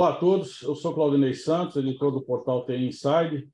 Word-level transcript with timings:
Olá 0.00 0.12
a 0.12 0.16
todos, 0.16 0.62
eu 0.62 0.74
sou 0.74 0.94
Claudinei 0.94 1.34
Santos, 1.34 1.76
editor 1.76 2.10
do 2.10 2.22
portal 2.22 2.64
TI 2.64 2.86
Inside. 2.86 3.46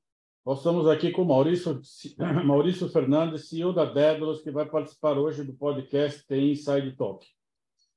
Nós 0.45 0.59
estamos 0.59 0.87
aqui 0.87 1.11
com 1.11 1.25
Maurício, 1.25 1.81
Maurício 2.45 2.87
Fernandes, 2.87 3.49
CEO 3.49 3.73
da 3.73 3.83
Dédalos, 3.83 4.41
que 4.41 4.49
vai 4.49 4.65
participar 4.65 5.17
hoje 5.17 5.43
do 5.43 5.51
podcast 5.51 6.25
TI 6.25 6.53
Inside 6.53 6.95
Talk. 6.95 7.27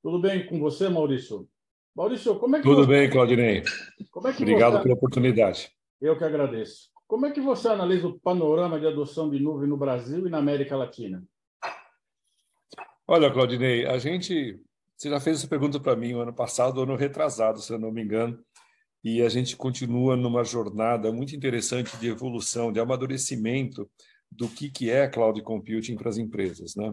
Tudo 0.02 0.18
bem 0.18 0.46
com 0.46 0.58
você, 0.58 0.88
Maurício? 0.88 1.48
Maurício, 1.94 2.40
como 2.40 2.56
é 2.56 2.58
que 2.58 2.64
Tudo 2.64 2.82
você... 2.82 2.88
bem, 2.88 3.08
Claudinei. 3.08 3.58
É 3.58 4.18
Obrigado 4.18 4.72
você... 4.72 4.82
pela 4.82 4.94
oportunidade. 4.94 5.70
Eu 6.00 6.18
que 6.18 6.24
agradeço. 6.24 6.90
Como 7.06 7.26
é 7.26 7.30
que 7.30 7.40
você 7.40 7.68
analisa 7.68 8.08
o 8.08 8.18
panorama 8.18 8.80
de 8.80 8.86
adoção 8.88 9.30
de 9.30 9.38
nuvem 9.38 9.68
no 9.68 9.76
Brasil 9.76 10.26
e 10.26 10.28
na 10.28 10.38
América 10.38 10.76
Latina? 10.76 11.22
Olha, 13.06 13.30
Claudinei, 13.30 13.86
a 13.86 13.96
gente 13.98 14.60
você 15.00 15.08
já 15.08 15.18
fez 15.18 15.38
essa 15.38 15.48
pergunta 15.48 15.80
para 15.80 15.96
mim 15.96 16.12
o 16.12 16.20
ano 16.20 16.32
passado, 16.34 16.82
ano 16.82 16.94
retrasado, 16.94 17.62
se 17.62 17.72
eu 17.72 17.78
não 17.78 17.90
me 17.90 18.02
engano, 18.02 18.38
e 19.02 19.22
a 19.22 19.30
gente 19.30 19.56
continua 19.56 20.14
numa 20.14 20.44
jornada 20.44 21.10
muito 21.10 21.34
interessante 21.34 21.96
de 21.96 22.08
evolução, 22.08 22.70
de 22.70 22.80
amadurecimento 22.80 23.90
do 24.30 24.46
que, 24.46 24.70
que 24.70 24.90
é 24.90 25.08
cloud 25.08 25.40
computing 25.42 25.96
para 25.96 26.10
as 26.10 26.18
empresas. 26.18 26.76
Né? 26.76 26.92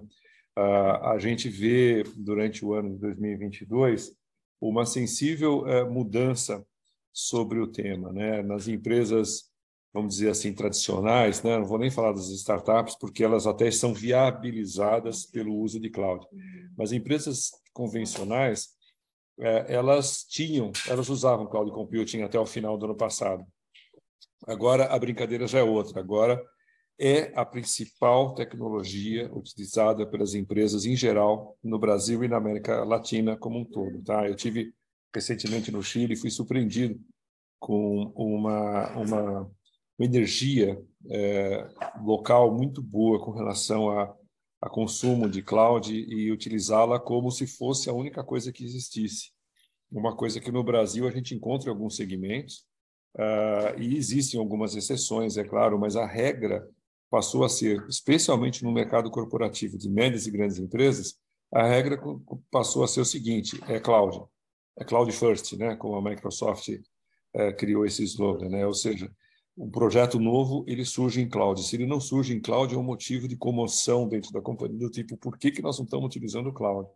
a 0.56 1.18
gente 1.20 1.50
vê 1.50 2.02
durante 2.16 2.66
o 2.66 2.74
ano 2.74 2.94
de 2.94 3.00
2022 3.00 4.14
uma 4.60 4.86
sensível 4.86 5.68
eh, 5.68 5.84
mudança 5.84 6.66
sobre 7.14 7.60
o 7.60 7.68
tema. 7.68 8.12
Né? 8.12 8.42
Nas 8.42 8.68
empresas 8.68 9.52
vamos 9.98 10.14
dizer 10.14 10.30
assim, 10.30 10.54
tradicionais, 10.54 11.42
né? 11.42 11.58
não 11.58 11.66
vou 11.66 11.80
nem 11.80 11.90
falar 11.90 12.12
das 12.12 12.30
startups, 12.30 12.96
porque 12.96 13.24
elas 13.24 13.48
até 13.48 13.72
são 13.72 13.96
viabilizadas 13.96 15.26
pelo 15.26 15.56
uso 15.56 15.80
de 15.80 15.90
cloud. 15.90 16.24
Mas 16.78 16.92
empresas 16.92 17.50
convencionais, 17.74 18.70
é, 19.40 19.74
elas 19.74 20.24
tinham, 20.24 20.72
elas 20.88 21.10
usavam 21.10 21.48
cloud 21.48 21.72
computing 21.72 22.22
até 22.22 22.40
o 22.40 22.46
final 22.46 22.78
do 22.78 22.86
ano 22.86 22.96
passado. 22.96 23.44
Agora 24.46 24.86
a 24.86 25.00
brincadeira 25.00 25.48
já 25.48 25.60
é 25.60 25.64
outra. 25.64 26.00
Agora 26.00 26.40
é 27.00 27.32
a 27.36 27.44
principal 27.44 28.36
tecnologia 28.36 29.32
utilizada 29.34 30.06
pelas 30.06 30.36
empresas 30.36 30.86
em 30.86 30.96
geral 30.96 31.58
no 31.64 31.80
Brasil 31.80 32.24
e 32.24 32.28
na 32.28 32.38
América 32.38 32.84
Latina 32.84 33.36
como 33.36 33.60
um 33.60 33.66
todo. 33.66 34.04
Tá? 34.04 34.28
Eu 34.28 34.36
tive 34.36 34.76
recentemente 35.14 35.72
no 35.72 35.82
Chile 35.82 36.14
e 36.14 36.18
fui 36.18 36.30
surpreendido 36.30 37.00
com 37.60 38.14
uma, 38.16 38.92
uma 38.92 39.52
uma 39.98 40.06
energia 40.06 40.82
é, 41.10 41.68
local 42.02 42.54
muito 42.54 42.82
boa 42.82 43.20
com 43.20 43.32
relação 43.32 43.90
a, 43.90 44.16
a 44.62 44.70
consumo 44.70 45.30
de 45.30 45.42
cloud 45.42 45.94
e 45.94 46.32
utilizá-la 46.32 47.00
como 47.00 47.32
se 47.32 47.48
fosse 47.48 47.90
a 47.90 47.94
única 47.94 48.24
coisa 48.24 48.52
que 48.52 48.64
existisse. 48.64 49.32
Uma 49.92 50.16
coisa 50.16 50.40
que 50.40 50.52
no 50.52 50.64
Brasil 50.64 51.08
a 51.08 51.12
gente 51.12 51.34
encontra 51.34 51.70
em 51.70 51.74
alguns 51.74 51.96
segmentos, 51.96 52.66
uh, 53.16 53.80
e 53.80 53.96
existem 53.96 54.40
algumas 54.40 54.76
exceções, 54.76 55.38
é 55.38 55.44
claro, 55.44 55.80
mas 55.80 55.96
a 55.96 56.06
regra 56.06 56.68
passou 57.10 57.44
a 57.44 57.50
ser, 57.50 57.86
especialmente 57.88 58.64
no 58.64 58.72
mercado 58.72 59.10
corporativo 59.10 59.78
de 59.78 59.90
médias 59.90 60.28
e 60.28 60.32
grandes 60.32 60.60
empresas, 60.60 61.16
a 61.52 61.64
regra 61.64 61.98
passou 62.52 62.84
a 62.84 62.88
ser 62.88 63.02
o 63.02 63.06
seguinte: 63.06 63.60
é 63.68 63.80
cloud, 63.80 64.26
é 64.78 64.84
cloud 64.84 65.12
first, 65.12 65.54
né? 65.54 65.76
Como 65.76 65.96
a 65.96 66.02
Microsoft 66.02 66.70
é, 67.34 67.54
criou 67.54 67.86
esse 67.86 68.04
slogan, 68.04 68.50
né? 68.50 68.66
Ou 68.66 68.74
seja, 68.74 69.10
um 69.58 69.72
projeto 69.72 70.20
novo 70.20 70.64
ele 70.68 70.86
surge 70.86 71.20
em 71.20 71.28
cloud. 71.28 71.62
Se 71.64 71.76
ele 71.76 71.88
não 71.88 72.00
surge 72.00 72.34
em 72.34 72.40
cloud, 72.40 72.74
é 72.74 72.78
um 72.78 72.84
motivo 72.84 73.28
de 73.28 73.36
comoção 73.36 74.08
dentro 74.08 74.32
da 74.32 74.40
companhia, 74.40 74.78
do 74.78 74.90
tipo, 74.90 75.18
por 75.18 75.38
que, 75.38 75.50
que 75.50 75.62
nós 75.62 75.78
não 75.80 75.86
estamos 75.86 76.06
utilizando 76.06 76.50
o 76.50 76.54
cloud? 76.54 76.88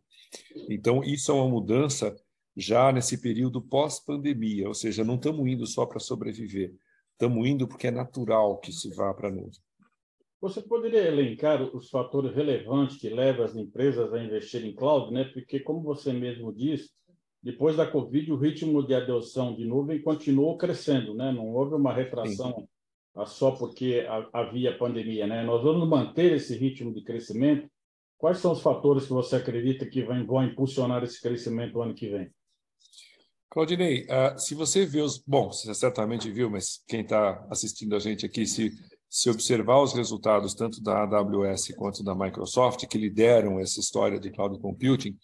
Então, 0.69 1.03
isso 1.03 1.31
é 1.31 1.33
uma 1.33 1.49
mudança 1.49 2.15
já 2.55 2.91
nesse 2.91 3.19
período 3.19 3.61
pós-pandemia, 3.61 4.67
ou 4.67 4.73
seja, 4.73 5.03
não 5.03 5.15
estamos 5.15 5.47
indo 5.47 5.65
só 5.65 5.85
para 5.85 5.99
sobreviver, 5.99 6.73
estamos 7.13 7.47
indo 7.47 7.67
porque 7.67 7.87
é 7.87 7.91
natural 7.91 8.59
que 8.59 8.71
se 8.71 8.93
vá 8.93 9.13
para 9.13 9.29
a 9.29 9.31
nuvem. 9.31 9.59
Você 10.39 10.61
poderia 10.61 11.07
elencar 11.07 11.61
os 11.75 11.89
fatores 11.89 12.35
relevantes 12.35 12.97
que 12.97 13.09
levam 13.09 13.45
as 13.45 13.55
empresas 13.55 14.11
a 14.11 14.23
investir 14.23 14.65
em 14.65 14.73
cloud, 14.73 15.13
né? 15.13 15.25
Porque, 15.25 15.59
como 15.59 15.81
você 15.81 16.11
mesmo 16.11 16.51
disse, 16.51 16.89
depois 17.43 17.75
da 17.75 17.87
Covid, 17.87 18.31
o 18.31 18.37
ritmo 18.37 18.85
de 18.85 18.93
adoção 18.93 19.55
de 19.55 19.65
nuvem 19.65 20.01
continuou 20.01 20.57
crescendo, 20.57 21.15
né? 21.15 21.31
Não 21.31 21.47
houve 21.47 21.73
uma 21.73 21.91
retração 21.91 22.53
Sim. 22.53 23.25
só 23.25 23.51
porque 23.51 24.05
havia 24.31 24.77
pandemia, 24.77 25.25
né? 25.25 25.43
Nós 25.43 25.63
vamos 25.63 25.87
manter 25.87 26.33
esse 26.33 26.55
ritmo 26.55 26.93
de 26.93 27.03
crescimento. 27.03 27.67
Quais 28.17 28.37
são 28.37 28.51
os 28.51 28.61
fatores 28.61 29.05
que 29.05 29.13
você 29.13 29.37
acredita 29.37 29.87
que 29.87 30.03
vão 30.03 30.43
impulsionar 30.43 31.03
esse 31.03 31.19
crescimento 31.19 31.73
no 31.73 31.81
ano 31.81 31.95
que 31.95 32.09
vem? 32.09 32.29
Claudinei, 33.49 34.03
uh, 34.03 34.39
se 34.39 34.53
você 34.53 34.85
viu 34.85 35.03
os. 35.03 35.17
Bom, 35.17 35.51
você 35.51 35.73
certamente 35.73 36.31
viu, 36.31 36.49
mas 36.49 36.83
quem 36.87 37.01
está 37.01 37.45
assistindo 37.49 37.95
a 37.95 37.99
gente 37.99 38.23
aqui, 38.23 38.45
se, 38.45 38.71
se 39.09 39.29
observar 39.31 39.81
os 39.81 39.93
resultados 39.93 40.53
tanto 40.53 40.81
da 40.81 41.03
AWS 41.03 41.73
quanto 41.75 42.03
da 42.03 42.13
Microsoft, 42.13 42.85
que 42.85 42.99
lideram 42.99 43.59
essa 43.59 43.79
história 43.79 44.19
de 44.19 44.29
cloud 44.29 44.57
computing, 44.59 45.17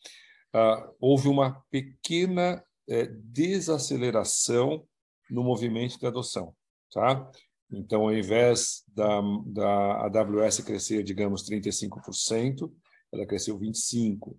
uh, 0.57 0.95
houve 1.00 1.28
uma 1.28 1.62
pequena 1.69 2.63
uh, 2.90 3.22
desaceleração 3.23 4.84
no 5.29 5.44
movimento 5.44 6.00
de 6.00 6.06
adoção. 6.07 6.53
Tá? 6.91 7.29
Então, 7.72 8.03
ao 8.03 8.13
invés 8.13 8.84
da, 8.88 9.22
da 9.45 10.06
AWS 10.06 10.62
crescer, 10.62 11.03
digamos, 11.03 11.47
35%, 11.47 12.72
ela 13.13 13.25
cresceu 13.25 13.59
25%. 13.59 14.35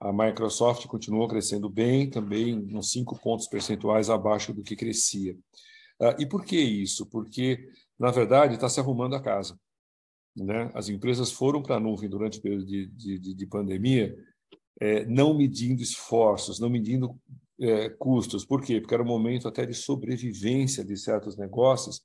A 0.00 0.12
Microsoft 0.12 0.86
continuou 0.86 1.26
crescendo 1.28 1.70
bem, 1.70 2.10
também 2.10 2.58
uns 2.76 2.90
5 2.90 3.18
pontos 3.20 3.46
percentuais 3.46 4.10
abaixo 4.10 4.52
do 4.52 4.62
que 4.62 4.76
crescia. 4.76 5.34
Uh, 6.00 6.20
e 6.20 6.26
por 6.26 6.44
que 6.44 6.58
isso? 6.58 7.06
Porque, 7.06 7.66
na 7.98 8.10
verdade, 8.10 8.54
está 8.54 8.68
se 8.68 8.80
arrumando 8.80 9.14
a 9.14 9.22
casa. 9.22 9.58
Né? 10.36 10.70
As 10.74 10.88
empresas 10.88 11.30
foram 11.30 11.62
para 11.62 11.76
a 11.76 11.80
nuvem 11.80 12.10
durante 12.10 12.38
o 12.38 12.42
período 12.42 12.66
de, 12.66 12.88
de, 12.88 13.34
de 13.34 13.46
pandemia 13.46 14.14
é, 14.80 15.04
não 15.04 15.36
medindo 15.36 15.82
esforços, 15.82 16.58
não 16.58 16.68
medindo 16.68 17.18
é, 17.60 17.88
custos. 17.90 18.44
Por 18.44 18.62
quê? 18.62 18.80
Porque 18.80 18.94
era 18.94 19.02
um 19.02 19.06
momento 19.06 19.48
até 19.48 19.64
de 19.64 19.74
sobrevivência 19.74 20.84
de 20.84 20.96
certos 20.96 21.36
negócios, 21.36 22.02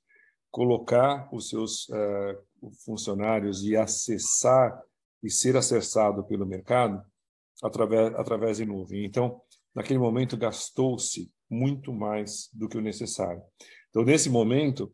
colocar 0.50 1.28
os 1.32 1.48
seus 1.48 1.88
uh, 1.88 2.72
funcionários 2.84 3.62
e 3.64 3.76
acessar 3.76 4.80
e 5.22 5.30
ser 5.30 5.56
acessado 5.56 6.24
pelo 6.24 6.46
mercado 6.46 7.02
através, 7.62 8.14
através 8.14 8.56
de 8.56 8.64
nuvem. 8.64 9.04
Então, 9.04 9.40
naquele 9.74 9.98
momento, 9.98 10.36
gastou-se 10.36 11.30
muito 11.48 11.92
mais 11.92 12.48
do 12.52 12.68
que 12.68 12.78
o 12.78 12.80
necessário. 12.80 13.42
Então, 13.90 14.04
nesse 14.04 14.30
momento, 14.30 14.92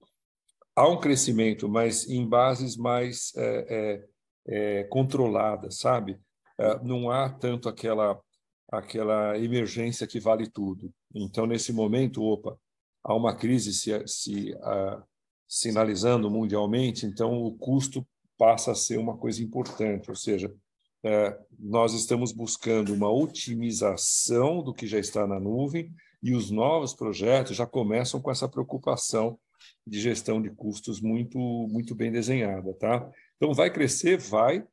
há 0.75 0.89
um 0.89 0.99
crescimento, 0.99 1.69
mas 1.69 2.09
em 2.09 2.27
bases 2.29 2.77
mais 2.77 3.33
é, 3.37 3.67
é, 3.69 4.05
é, 4.49 4.85
controladas, 4.85 5.79
sabe? 5.79 6.19
Eh, 6.59 6.81
não 6.83 7.11
há 7.11 7.29
tanto 7.29 7.69
aquela 7.69 8.21
aquela 8.69 9.39
emergência 9.39 10.07
que 10.07 10.19
vale 10.19 10.49
tudo. 10.49 10.93
Então, 11.15 11.47
nesse 11.47 11.73
momento, 11.73 12.23
opa, 12.23 12.59
há 13.05 13.15
uma 13.15 13.35
crise 13.37 13.73
se, 13.73 13.91
se 14.07 14.53
uh, 14.55 15.03
sinalizando 15.49 16.31
mundialmente, 16.31 17.07
então 17.07 17.43
o 17.43 17.57
custo 17.57 18.07
passa 18.37 18.73
a 18.73 18.75
ser 18.75 18.99
uma 18.99 19.17
coisa 19.17 19.43
importante, 19.43 20.11
ou 20.11 20.17
seja, 20.17 20.49
uh, 20.49 21.47
nós 21.59 21.95
estamos 21.95 22.33
buscando 22.33 22.93
uma 22.93 23.11
otimização 23.11 24.63
do 24.63 24.75
que 24.75 24.87
já 24.87 24.99
está 24.99 25.27
na 25.27 25.39
nuvem 25.39 25.93
e 26.23 26.35
os 26.35 26.51
novos 26.51 26.93
projetos 26.93 27.57
já 27.57 27.67
começam 27.67 28.21
com 28.21 28.31
essa 28.31 28.49
preocupação 28.49 29.39
de 29.87 30.01
gestão 30.01 30.43
de 30.43 30.51
custos 30.51 31.01
muito 31.01 31.39
muito 31.39 31.95
bem 31.95 32.11
desenhada, 32.11 32.75
tá? 32.75 33.09
Então 33.37 33.55
vai 33.55 33.71
crescer, 33.71 34.19
vai, 34.19 34.67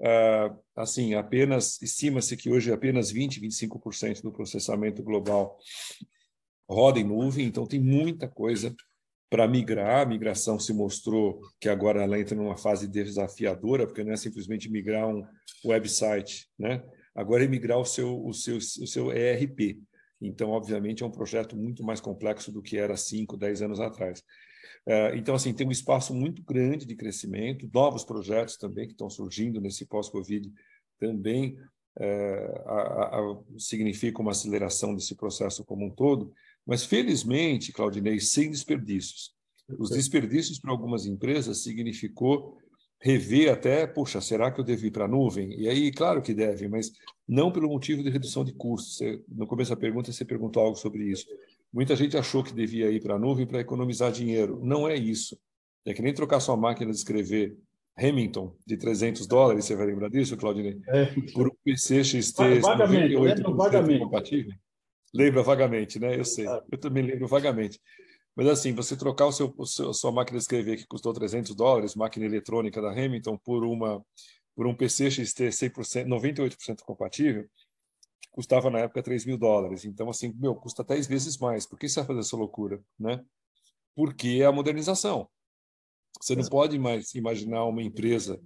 Uh, 0.00 0.58
assim, 0.74 1.14
apenas 1.14 1.80
estima-se 1.80 2.36
que 2.36 2.50
hoje 2.50 2.72
apenas 2.72 3.10
20, 3.10 3.40
25% 3.40 4.22
do 4.22 4.32
processamento 4.32 5.02
global 5.02 5.58
roda 6.68 6.98
em 6.98 7.04
nuvem, 7.04 7.46
então 7.46 7.66
tem 7.66 7.80
muita 7.80 8.28
coisa 8.28 8.74
para 9.30 9.48
migrar. 9.48 10.02
A 10.02 10.06
migração 10.06 10.58
se 10.58 10.72
mostrou 10.72 11.40
que 11.60 11.68
agora 11.68 12.02
ela 12.02 12.18
entra 12.18 12.36
numa 12.36 12.56
fase 12.56 12.88
desafiadora, 12.88 13.86
porque 13.86 14.04
não 14.04 14.12
é 14.12 14.16
simplesmente 14.16 14.70
migrar 14.70 15.08
um 15.08 15.24
website, 15.64 16.48
né? 16.58 16.82
Agora 17.14 17.44
é 17.44 17.48
migrar 17.48 17.78
o 17.78 17.84
seu, 17.84 18.24
o 18.24 18.34
seu, 18.34 18.58
o 18.58 18.86
seu 18.86 19.10
ERP. 19.10 19.78
Então, 20.20 20.50
obviamente, 20.50 21.02
é 21.02 21.06
um 21.06 21.10
projeto 21.10 21.56
muito 21.56 21.82
mais 21.82 22.00
complexo 22.00 22.52
do 22.52 22.62
que 22.62 22.76
era 22.76 22.96
5, 22.96 23.36
10 23.36 23.62
anos 23.62 23.80
atrás. 23.80 24.22
É, 24.86 25.16
então, 25.16 25.34
assim, 25.34 25.52
tem 25.52 25.66
um 25.66 25.72
espaço 25.72 26.14
muito 26.14 26.42
grande 26.42 26.86
de 26.86 26.94
crescimento, 26.94 27.68
novos 27.72 28.04
projetos 28.04 28.56
também 28.56 28.86
que 28.86 28.92
estão 28.92 29.10
surgindo 29.10 29.60
nesse 29.60 29.86
pós-Covid 29.86 30.52
também 30.98 31.56
é, 31.98 32.62
a, 32.66 33.18
a, 33.18 33.38
significa 33.58 34.20
uma 34.20 34.32
aceleração 34.32 34.94
desse 34.94 35.14
processo 35.14 35.64
como 35.64 35.86
um 35.86 35.90
todo, 35.90 36.32
mas 36.66 36.84
felizmente, 36.84 37.72
Claudinei, 37.72 38.20
sem 38.20 38.50
desperdícios. 38.50 39.34
Os 39.78 39.90
desperdícios 39.90 40.58
para 40.58 40.70
algumas 40.70 41.06
empresas 41.06 41.62
significou 41.62 42.58
rever 43.00 43.52
até, 43.52 43.86
puxa, 43.86 44.20
será 44.20 44.50
que 44.50 44.60
eu 44.60 44.64
devo 44.64 44.86
ir 44.86 44.90
para 44.90 45.04
a 45.04 45.08
nuvem? 45.08 45.58
E 45.58 45.68
aí, 45.68 45.90
claro 45.90 46.22
que 46.22 46.34
deve, 46.34 46.68
mas 46.68 46.92
não 47.26 47.52
pelo 47.52 47.68
motivo 47.68 48.02
de 48.02 48.10
redução 48.10 48.44
de 48.44 48.52
custos. 48.52 48.96
Você, 48.96 49.22
no 49.28 49.46
começo 49.46 49.70
da 49.70 49.76
pergunta, 49.76 50.12
você 50.12 50.24
perguntou 50.24 50.62
algo 50.62 50.76
sobre 50.76 51.04
isso 51.04 51.26
Muita 51.76 51.94
gente 51.94 52.16
achou 52.16 52.42
que 52.42 52.54
devia 52.54 52.90
ir 52.90 53.02
para 53.02 53.16
a 53.16 53.18
nuvem 53.18 53.46
para 53.46 53.60
economizar 53.60 54.10
dinheiro. 54.10 54.58
Não 54.64 54.88
é 54.88 54.96
isso. 54.96 55.38
É 55.84 55.92
que 55.92 56.00
nem 56.00 56.14
trocar 56.14 56.40
sua 56.40 56.56
máquina 56.56 56.90
de 56.90 56.96
escrever 56.96 57.54
Hamilton 57.98 58.56
de 58.66 58.78
300 58.78 59.26
dólares, 59.26 59.66
você 59.66 59.76
vai 59.76 59.84
lembrar 59.84 60.08
disso, 60.08 60.38
Claudinei? 60.38 60.80
É. 60.88 61.04
Por 61.34 61.48
um 61.48 61.56
PC 61.62 62.02
XT 62.02 62.60
vagamente, 62.60 63.14
98% 63.14 63.54
vagamente. 63.54 64.04
compatível. 64.04 64.52
Lembra 65.12 65.42
vagamente, 65.42 65.98
né? 65.98 66.18
Eu 66.18 66.24
sei. 66.24 66.46
Eu 66.46 66.78
também 66.78 67.02
lembro 67.02 67.28
vagamente. 67.28 67.78
Mas 68.34 68.46
assim, 68.48 68.72
você 68.72 68.96
trocar 68.96 69.26
o 69.26 69.32
seu, 69.32 69.52
o 69.58 69.66
seu, 69.66 69.90
a 69.90 69.94
sua 69.94 70.10
máquina 70.10 70.38
de 70.38 70.44
escrever 70.44 70.78
que 70.78 70.86
custou 70.86 71.12
300 71.12 71.54
dólares, 71.54 71.94
máquina 71.94 72.24
eletrônica 72.24 72.80
da 72.80 72.90
Hamilton, 72.90 73.36
por 73.36 73.66
uma 73.66 74.02
por 74.54 74.66
um 74.66 74.74
PC 74.74 75.10
XT 75.10 75.48
100%, 75.48 76.06
98% 76.06 76.80
compatível, 76.86 77.46
custava 78.36 78.68
na 78.68 78.80
época 78.80 79.02
3 79.02 79.24
mil 79.24 79.38
dólares. 79.38 79.86
Então, 79.86 80.10
assim, 80.10 80.32
meu, 80.36 80.54
custa 80.54 80.84
10 80.84 81.06
vezes 81.06 81.38
mais. 81.38 81.66
Por 81.66 81.78
que 81.78 81.88
você 81.88 82.00
vai 82.00 82.08
fazer 82.08 82.20
essa 82.20 82.36
loucura, 82.36 82.80
né? 82.98 83.24
Porque 83.94 84.38
é 84.42 84.44
a 84.44 84.52
modernização. 84.52 85.26
Você 86.20 86.36
não 86.36 86.44
pode 86.44 86.78
mais 86.78 87.14
imaginar 87.14 87.64
uma 87.64 87.82
empresa 87.82 88.38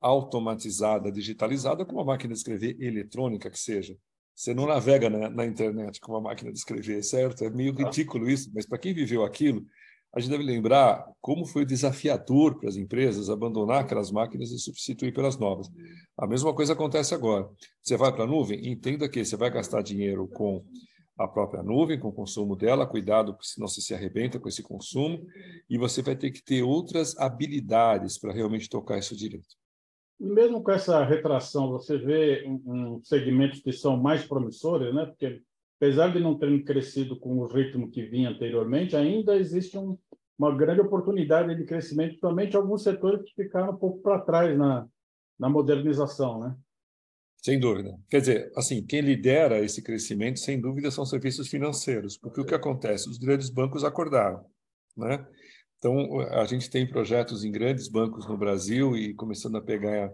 automatizada, 0.00 1.12
digitalizada, 1.12 1.84
com 1.84 1.92
uma 1.92 2.04
máquina 2.04 2.32
de 2.32 2.38
escrever 2.38 2.80
eletrônica 2.80 3.50
que 3.50 3.58
seja. 3.58 3.96
Você 4.34 4.54
não 4.54 4.66
navega 4.66 5.10
na, 5.10 5.28
na 5.28 5.44
internet 5.44 6.00
com 6.00 6.12
uma 6.12 6.20
máquina 6.22 6.50
de 6.50 6.58
escrever, 6.58 7.02
certo? 7.02 7.44
É 7.44 7.50
meio 7.50 7.74
ridículo 7.74 8.30
isso, 8.30 8.50
mas 8.54 8.64
para 8.64 8.78
quem 8.78 8.94
viveu 8.94 9.24
aquilo, 9.24 9.66
a 10.14 10.20
gente 10.20 10.30
deve 10.30 10.42
lembrar 10.42 11.06
como 11.20 11.44
foi 11.44 11.64
desafiador 11.64 12.58
para 12.58 12.68
as 12.68 12.76
empresas 12.76 13.28
abandonar 13.28 13.82
aquelas 13.82 14.10
máquinas 14.10 14.50
e 14.50 14.58
substituir 14.58 15.12
pelas 15.12 15.36
novas. 15.36 15.68
A 16.16 16.26
mesma 16.26 16.54
coisa 16.54 16.72
acontece 16.72 17.14
agora. 17.14 17.48
Você 17.82 17.96
vai 17.96 18.12
para 18.12 18.24
a 18.24 18.26
nuvem, 18.26 18.70
entenda 18.70 19.08
que 19.08 19.24
você 19.24 19.36
vai 19.36 19.50
gastar 19.50 19.82
dinheiro 19.82 20.26
com 20.28 20.64
a 21.18 21.26
própria 21.26 21.62
nuvem, 21.62 21.98
com 21.98 22.08
o 22.08 22.12
consumo 22.12 22.54
dela, 22.54 22.86
cuidado, 22.86 23.36
senão 23.42 23.66
você 23.66 23.80
se 23.80 23.92
arrebenta 23.92 24.38
com 24.38 24.48
esse 24.48 24.62
consumo, 24.62 25.26
e 25.68 25.76
você 25.76 26.00
vai 26.00 26.14
ter 26.14 26.30
que 26.30 26.42
ter 26.42 26.62
outras 26.62 27.18
habilidades 27.18 28.18
para 28.18 28.32
realmente 28.32 28.68
tocar 28.68 28.98
isso 28.98 29.16
direito. 29.16 29.56
E 30.20 30.24
mesmo 30.24 30.62
com 30.62 30.70
essa 30.70 31.04
retração, 31.04 31.70
você 31.70 31.98
vê 31.98 32.44
um, 32.46 32.62
um 32.66 33.04
segmentos 33.04 33.60
que 33.60 33.72
são 33.72 33.96
mais 33.96 34.24
promissores, 34.24 34.94
né? 34.94 35.06
Porque 35.06 35.42
apesar 35.78 36.12
de 36.12 36.18
não 36.20 36.36
terem 36.36 36.62
crescido 36.62 37.18
com 37.18 37.38
o 37.38 37.46
ritmo 37.46 37.90
que 37.90 38.02
vinha 38.02 38.30
anteriormente, 38.30 38.96
ainda 38.96 39.36
existe 39.36 39.78
um, 39.78 39.96
uma 40.36 40.54
grande 40.54 40.80
oportunidade 40.80 41.54
de 41.54 41.64
crescimento, 41.64 42.10
principalmente 42.10 42.56
alguns 42.56 42.82
setores 42.82 43.22
que 43.22 43.42
ficaram 43.42 43.72
um 43.72 43.76
pouco 43.76 44.02
para 44.02 44.20
trás 44.20 44.58
na, 44.58 44.86
na 45.38 45.48
modernização, 45.48 46.40
né? 46.40 46.56
Sem 47.40 47.60
dúvida. 47.60 47.96
Quer 48.10 48.20
dizer, 48.20 48.52
assim, 48.56 48.84
quem 48.84 49.00
lidera 49.00 49.60
esse 49.60 49.80
crescimento, 49.80 50.40
sem 50.40 50.60
dúvida, 50.60 50.90
são 50.90 51.06
serviços 51.06 51.48
financeiros, 51.48 52.18
porque 52.18 52.40
o 52.40 52.44
que 52.44 52.54
acontece? 52.54 53.08
Os 53.08 53.16
grandes 53.16 53.48
bancos 53.48 53.84
acordaram, 53.84 54.44
né? 54.96 55.24
Então, 55.78 56.20
a 56.32 56.44
gente 56.44 56.68
tem 56.68 56.88
projetos 56.88 57.44
em 57.44 57.52
grandes 57.52 57.86
bancos 57.86 58.26
no 58.26 58.36
Brasil 58.36 58.96
e 58.96 59.14
começando 59.14 59.56
a 59.56 59.62
pegar 59.62 60.12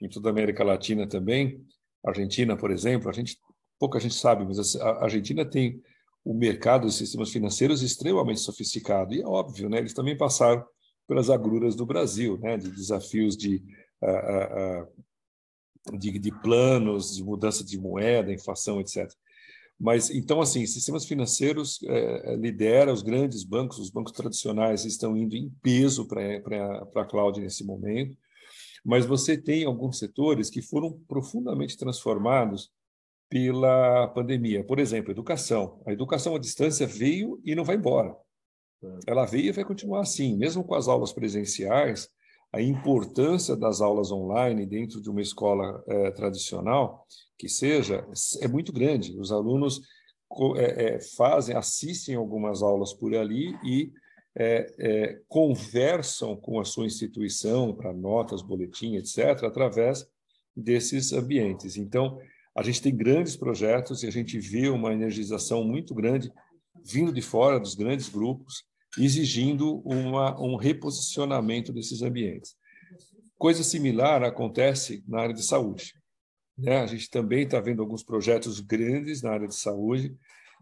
em 0.00 0.08
toda 0.08 0.28
a 0.28 0.32
América 0.32 0.64
Latina 0.64 1.08
também. 1.08 1.64
Argentina, 2.04 2.56
por 2.56 2.72
exemplo, 2.72 3.08
a 3.08 3.12
gente 3.12 3.38
pouca 3.78 4.00
gente 4.00 4.14
sabe, 4.14 4.44
mas 4.44 4.76
a 4.76 5.04
Argentina 5.04 5.44
tem 5.44 5.82
o 6.24 6.34
mercado 6.34 6.86
de 6.86 6.94
sistemas 6.94 7.30
financeiros 7.30 7.82
extremamente 7.82 8.40
sofisticado 8.40 9.14
e 9.14 9.22
é 9.22 9.26
óbvio, 9.26 9.68
né? 9.68 9.78
Eles 9.78 9.94
também 9.94 10.16
passaram 10.16 10.64
pelas 11.06 11.30
agruras 11.30 11.76
do 11.76 11.86
Brasil, 11.86 12.38
né? 12.38 12.56
De 12.56 12.70
desafios 12.70 13.36
de 13.36 13.62
uh, 14.02 14.82
uh, 14.82 15.98
de, 15.98 16.18
de 16.18 16.32
planos, 16.40 17.14
de 17.14 17.22
mudança 17.22 17.64
de 17.64 17.78
moeda, 17.78 18.32
inflação, 18.32 18.80
etc. 18.80 19.08
Mas 19.78 20.10
então, 20.10 20.40
assim, 20.40 20.66
sistemas 20.66 21.04
financeiros 21.04 21.78
é, 21.84 22.34
lidera 22.36 22.92
os 22.92 23.02
grandes 23.02 23.44
bancos, 23.44 23.78
os 23.78 23.90
bancos 23.90 24.12
tradicionais 24.12 24.84
estão 24.84 25.16
indo 25.16 25.36
em 25.36 25.50
peso 25.62 26.08
para 26.08 27.02
a 27.02 27.04
cloud 27.04 27.38
nesse 27.40 27.62
momento, 27.62 28.16
mas 28.84 29.04
você 29.04 29.36
tem 29.36 29.64
alguns 29.64 29.98
setores 29.98 30.48
que 30.48 30.62
foram 30.62 30.98
profundamente 31.06 31.76
transformados 31.76 32.70
pela 33.28 34.08
pandemia. 34.08 34.64
Por 34.64 34.78
exemplo, 34.78 35.10
educação. 35.10 35.82
A 35.86 35.92
educação 35.92 36.34
à 36.34 36.38
distância 36.38 36.86
veio 36.86 37.40
e 37.44 37.54
não 37.54 37.64
vai 37.64 37.76
embora. 37.76 38.16
Ela 39.06 39.24
veio 39.24 39.46
e 39.46 39.52
vai 39.52 39.64
continuar 39.64 40.00
assim, 40.00 40.36
mesmo 40.36 40.62
com 40.62 40.74
as 40.74 40.86
aulas 40.86 41.12
presenciais 41.12 42.08
a 42.52 42.60
importância 42.62 43.54
das 43.54 43.80
aulas 43.80 44.10
online 44.10 44.64
dentro 44.64 45.00
de 45.00 45.10
uma 45.10 45.20
escola 45.20 45.82
é, 45.86 46.10
tradicional, 46.10 47.06
que 47.38 47.48
seja, 47.48 48.06
é 48.40 48.48
muito 48.48 48.72
grande. 48.72 49.18
Os 49.18 49.30
alunos 49.30 49.82
é, 50.56 50.84
é, 50.84 51.00
fazem, 51.00 51.54
assistem 51.54 52.14
algumas 52.14 52.62
aulas 52.62 52.94
por 52.94 53.14
ali 53.14 53.54
e 53.64 53.92
conversam 55.28 56.36
com 56.36 56.60
a 56.60 56.64
sua 56.64 56.84
instituição 56.84 57.74
para 57.74 57.90
notas, 57.90 58.42
boletim, 58.42 58.96
etc., 58.96 59.44
através 59.44 60.06
desses 60.54 61.10
ambientes. 61.14 61.78
Então, 61.78 62.18
a 62.56 62.62
gente 62.62 62.80
tem 62.80 62.96
grandes 62.96 63.36
projetos 63.36 64.02
e 64.02 64.06
a 64.06 64.10
gente 64.10 64.38
vê 64.38 64.68
uma 64.68 64.92
energização 64.92 65.62
muito 65.62 65.94
grande 65.94 66.32
vindo 66.84 67.12
de 67.12 67.20
fora 67.20 67.60
dos 67.60 67.74
grandes 67.74 68.08
grupos 68.08 68.64
exigindo 68.98 69.80
uma, 69.80 70.40
um 70.40 70.56
reposicionamento 70.56 71.72
desses 71.72 72.00
ambientes. 72.00 72.56
Coisa 73.36 73.62
similar 73.62 74.22
acontece 74.22 75.04
na 75.06 75.20
área 75.20 75.34
de 75.34 75.42
saúde. 75.42 75.92
Né? 76.56 76.78
A 76.78 76.86
gente 76.86 77.10
também 77.10 77.42
está 77.42 77.60
vendo 77.60 77.82
alguns 77.82 78.02
projetos 78.02 78.60
grandes 78.60 79.20
na 79.20 79.32
área 79.32 79.48
de 79.48 79.54
saúde, 79.54 80.16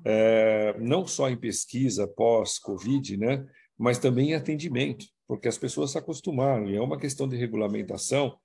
é, 0.05 0.77
não 0.81 1.07
só 1.07 1.31
em 1.31 1.37
pesquisa 1.37 2.09
pós-Covid, 2.09 3.17
né? 3.17 3.47
mas 3.79 3.99
também 3.99 4.31
em 4.31 4.35
atendimento, 4.35 5.07
porque 5.29 5.47
as 5.47 5.57
pessoas 5.57 5.93
se 5.93 5.99
acostumaram, 5.99 6.69
e 6.69 6.75
é 6.75 6.81
uma 6.81 6.99
questão 6.99 7.29
de 7.29 7.37
regulamentação, 7.37 8.37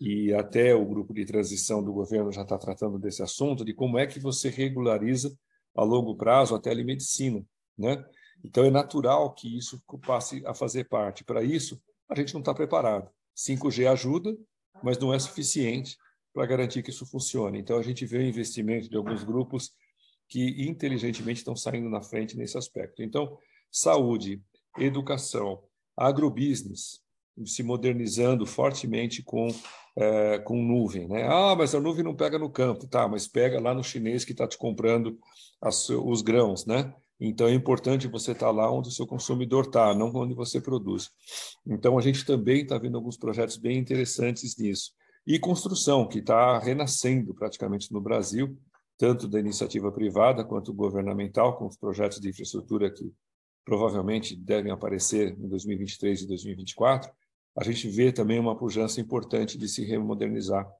e 0.00 0.32
até 0.32 0.74
o 0.74 0.86
grupo 0.86 1.12
de 1.12 1.24
transição 1.24 1.82
do 1.82 1.92
governo 1.92 2.30
já 2.30 2.42
está 2.42 2.56
tratando 2.56 2.98
desse 2.98 3.22
assunto, 3.22 3.64
de 3.64 3.74
como 3.74 3.98
é 3.98 4.06
que 4.06 4.20
você 4.20 4.48
regulariza 4.48 5.36
a 5.74 5.82
longo 5.82 6.16
prazo 6.16 6.54
a 6.54 6.60
telemedicina, 6.60 7.44
né? 7.76 8.04
Então, 8.44 8.64
é 8.64 8.70
natural 8.70 9.34
que 9.34 9.58
isso 9.58 9.82
passe 10.06 10.44
a 10.46 10.54
fazer 10.54 10.84
parte. 10.84 11.24
Para 11.24 11.42
isso, 11.42 11.80
a 12.08 12.14
gente 12.14 12.32
não 12.32 12.40
está 12.40 12.54
preparado. 12.54 13.10
5G 13.36 13.90
ajuda, 13.90 14.36
mas 14.82 14.98
não 14.98 15.12
é 15.12 15.18
suficiente 15.18 15.96
para 16.32 16.46
garantir 16.46 16.82
que 16.82 16.90
isso 16.90 17.04
funcione. 17.04 17.58
Então, 17.58 17.78
a 17.78 17.82
gente 17.82 18.06
vê 18.06 18.18
o 18.18 18.22
investimento 18.22 18.88
de 18.88 18.96
alguns 18.96 19.24
grupos 19.24 19.72
que 20.28 20.68
inteligentemente 20.68 21.40
estão 21.40 21.56
saindo 21.56 21.88
na 21.88 22.02
frente 22.02 22.36
nesse 22.36 22.56
aspecto. 22.56 23.02
Então, 23.02 23.36
saúde, 23.72 24.40
educação, 24.78 25.62
agrobusiness, 25.96 27.00
se 27.44 27.62
modernizando 27.62 28.46
fortemente 28.46 29.22
com, 29.22 29.48
é, 29.96 30.38
com 30.38 30.62
nuvem. 30.62 31.08
Né? 31.08 31.26
Ah, 31.28 31.54
mas 31.56 31.74
a 31.74 31.80
nuvem 31.80 32.04
não 32.04 32.14
pega 32.14 32.38
no 32.38 32.50
campo. 32.50 32.86
Tá, 32.86 33.06
mas 33.08 33.28
pega 33.28 33.60
lá 33.60 33.74
no 33.74 33.84
chinês 33.84 34.24
que 34.24 34.32
está 34.32 34.46
te 34.46 34.58
comprando 34.58 35.18
as, 35.60 35.88
os 35.88 36.22
grãos, 36.22 36.66
né? 36.66 36.92
Então 37.20 37.48
é 37.48 37.52
importante 37.52 38.06
você 38.06 38.30
estar 38.30 38.50
lá 38.50 38.70
onde 38.70 38.88
o 38.88 38.92
seu 38.92 39.06
consumidor 39.06 39.64
está, 39.64 39.92
não 39.92 40.14
onde 40.14 40.34
você 40.34 40.60
produz. 40.60 41.10
Então 41.66 41.98
a 41.98 42.00
gente 42.00 42.24
também 42.24 42.62
está 42.62 42.78
vendo 42.78 42.96
alguns 42.96 43.16
projetos 43.16 43.56
bem 43.56 43.76
interessantes 43.76 44.56
nisso. 44.56 44.92
E 45.26 45.38
construção, 45.38 46.06
que 46.06 46.20
está 46.20 46.58
renascendo 46.58 47.34
praticamente 47.34 47.92
no 47.92 48.00
Brasil, 48.00 48.56
tanto 48.96 49.28
da 49.28 49.38
iniciativa 49.38 49.90
privada 49.92 50.44
quanto 50.44 50.72
governamental, 50.72 51.56
com 51.56 51.66
os 51.66 51.76
projetos 51.76 52.20
de 52.20 52.28
infraestrutura 52.28 52.90
que 52.90 53.12
provavelmente 53.64 54.34
devem 54.34 54.72
aparecer 54.72 55.36
em 55.38 55.48
2023 55.48 56.22
e 56.22 56.26
2024. 56.26 57.10
A 57.58 57.64
gente 57.64 57.88
vê 57.88 58.12
também 58.12 58.38
uma 58.38 58.56
pujança 58.56 59.00
importante 59.00 59.58
de 59.58 59.68
se 59.68 59.84
remodernizar 59.84 60.70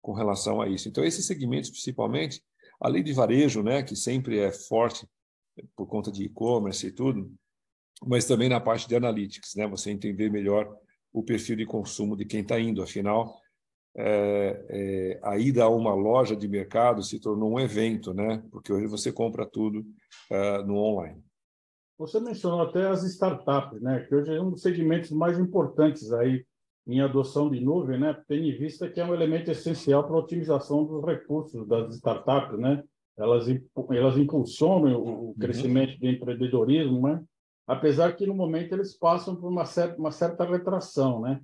com 0.00 0.12
relação 0.12 0.60
a 0.60 0.68
isso. 0.68 0.88
Então, 0.88 1.04
esses 1.04 1.26
segmentos, 1.26 1.70
principalmente, 1.70 2.42
além 2.80 3.02
de 3.02 3.12
varejo, 3.12 3.62
né, 3.62 3.82
que 3.82 3.96
sempre 3.96 4.38
é 4.38 4.52
forte 4.52 5.06
por 5.76 5.86
conta 5.86 6.12
de 6.12 6.24
e-commerce 6.24 6.86
e 6.86 6.92
tudo, 6.92 7.32
mas 8.06 8.24
também 8.24 8.48
na 8.48 8.60
parte 8.60 8.88
de 8.88 8.96
analytics, 8.96 9.54
né? 9.56 9.66
Você 9.66 9.90
entender 9.90 10.30
melhor 10.30 10.74
o 11.12 11.22
perfil 11.22 11.56
de 11.56 11.66
consumo 11.66 12.16
de 12.16 12.24
quem 12.24 12.40
está 12.40 12.58
indo. 12.58 12.82
Afinal, 12.82 13.38
é, 13.96 14.64
é, 14.70 15.20
a 15.22 15.36
ida 15.36 15.64
a 15.64 15.68
uma 15.68 15.94
loja 15.94 16.36
de 16.36 16.48
mercado 16.48 17.02
se 17.02 17.18
tornou 17.18 17.52
um 17.52 17.60
evento, 17.60 18.14
né? 18.14 18.42
Porque 18.50 18.72
hoje 18.72 18.86
você 18.86 19.12
compra 19.12 19.44
tudo 19.44 19.80
uh, 20.30 20.66
no 20.66 20.76
online. 20.76 21.22
Você 22.00 22.18
mencionou 22.18 22.62
até 22.62 22.86
as 22.86 23.02
startups, 23.02 23.78
né? 23.82 24.00
Que 24.00 24.14
hoje 24.14 24.34
é 24.34 24.40
um 24.40 24.52
dos 24.52 24.62
segmentos 24.62 25.10
mais 25.10 25.38
importantes 25.38 26.10
aí 26.14 26.46
em 26.86 27.02
adoção 27.02 27.50
de 27.50 27.60
nuvem, 27.60 28.00
né? 28.00 28.16
Tendo 28.26 28.44
em 28.44 28.56
vista 28.56 28.88
que 28.88 28.98
é 28.98 29.04
um 29.04 29.12
elemento 29.12 29.50
essencial 29.50 30.02
para 30.04 30.16
a 30.16 30.20
otimização 30.20 30.82
dos 30.82 31.04
recursos 31.04 31.68
das 31.68 31.94
startups, 31.96 32.58
né? 32.58 32.82
elas, 33.18 33.46
elas 33.90 34.16
impulsionam 34.16 34.98
o 34.98 35.26
uhum. 35.26 35.34
crescimento 35.34 35.92
uhum. 35.92 35.98
do 35.98 36.06
empreendedorismo, 36.06 37.06
né? 37.06 37.22
apesar 37.66 38.16
que 38.16 38.24
no 38.24 38.34
momento 38.34 38.72
eles 38.72 38.96
passam 38.96 39.36
por 39.36 39.50
uma 39.50 39.66
certa, 39.66 39.98
uma 39.98 40.10
certa 40.10 40.44
retração. 40.44 41.20
Né? 41.20 41.38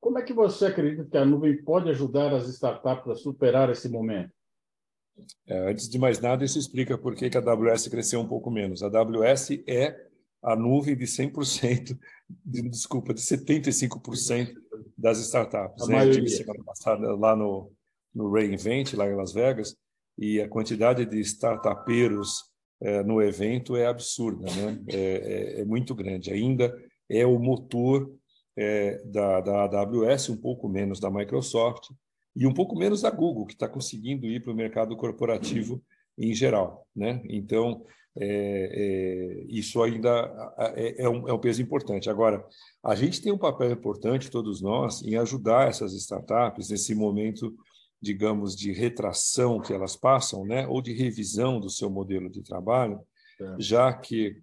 Como 0.00 0.18
é 0.18 0.22
que 0.22 0.32
você 0.32 0.66
acredita 0.66 1.04
que 1.04 1.16
a 1.16 1.24
nuvem 1.24 1.62
pode 1.62 1.88
ajudar 1.88 2.34
as 2.34 2.48
startups 2.48 3.12
a 3.12 3.14
superar 3.14 3.70
esse 3.70 3.88
momento? 3.88 4.32
É, 5.46 5.70
antes 5.70 5.88
de 5.88 5.98
mais 5.98 6.20
nada, 6.20 6.44
isso 6.44 6.58
explica 6.58 6.96
por 6.96 7.14
que, 7.14 7.30
a 7.36 7.38
AWS 7.38 7.88
cresceu 7.88 8.20
um 8.20 8.28
pouco 8.28 8.50
menos. 8.50 8.82
A 8.82 8.86
AWS 8.86 9.50
é 9.66 9.96
a 10.42 10.56
nuvem 10.56 10.96
de 10.96 11.04
100%, 11.04 11.98
de, 12.28 12.62
desculpa, 12.68 13.12
de 13.12 13.20
75% 13.20 14.52
das 14.96 15.18
startups. 15.18 15.86
Né? 15.88 16.06
Eu 16.06 16.12
tive 16.12 16.28
semana 16.28 16.62
passada 16.64 17.14
lá 17.14 17.36
no, 17.36 17.70
no 18.14 18.32
Reinvent, 18.32 18.94
lá 18.94 19.06
em 19.06 19.14
Las 19.14 19.32
Vegas, 19.32 19.76
e 20.18 20.40
a 20.40 20.48
quantidade 20.48 21.04
de 21.04 21.20
startupeiros 21.20 22.50
é, 22.82 23.02
no 23.02 23.20
evento 23.22 23.76
é 23.76 23.86
absurda, 23.86 24.46
né? 24.54 24.82
É, 24.88 24.96
é, 24.96 25.60
é, 25.60 25.64
muito 25.64 25.94
grande. 25.94 26.32
Ainda 26.32 26.74
é 27.08 27.26
o 27.26 27.38
motor 27.38 28.10
é, 28.56 29.02
da, 29.04 29.40
da 29.40 29.64
AWS, 29.64 30.30
um 30.30 30.36
pouco 30.36 30.68
menos 30.68 30.98
da 30.98 31.10
Microsoft 31.10 31.90
e 32.34 32.46
um 32.46 32.54
pouco 32.54 32.76
menos 32.76 33.02
da 33.02 33.10
Google, 33.10 33.46
que 33.46 33.54
está 33.54 33.68
conseguindo 33.68 34.26
ir 34.26 34.42
para 34.42 34.52
o 34.52 34.56
mercado 34.56 34.96
corporativo 34.96 35.82
em 36.16 36.34
geral. 36.34 36.86
Né? 36.94 37.22
Então, 37.24 37.84
é, 38.16 38.26
é, 38.26 39.44
isso 39.48 39.82
ainda 39.82 40.54
é, 40.76 41.04
é, 41.04 41.08
um, 41.08 41.28
é 41.28 41.32
um 41.32 41.38
peso 41.38 41.62
importante. 41.62 42.10
Agora, 42.10 42.44
a 42.82 42.94
gente 42.94 43.20
tem 43.20 43.32
um 43.32 43.38
papel 43.38 43.70
importante, 43.70 44.30
todos 44.30 44.60
nós, 44.60 45.02
em 45.02 45.16
ajudar 45.16 45.68
essas 45.68 45.92
startups 45.92 46.70
nesse 46.70 46.94
momento, 46.94 47.54
digamos, 48.00 48.56
de 48.56 48.72
retração 48.72 49.60
que 49.60 49.72
elas 49.72 49.96
passam, 49.96 50.44
né? 50.44 50.66
ou 50.66 50.80
de 50.80 50.92
revisão 50.92 51.60
do 51.60 51.70
seu 51.70 51.90
modelo 51.90 52.30
de 52.30 52.42
trabalho, 52.42 53.00
é. 53.40 53.56
já 53.58 53.92
que 53.92 54.36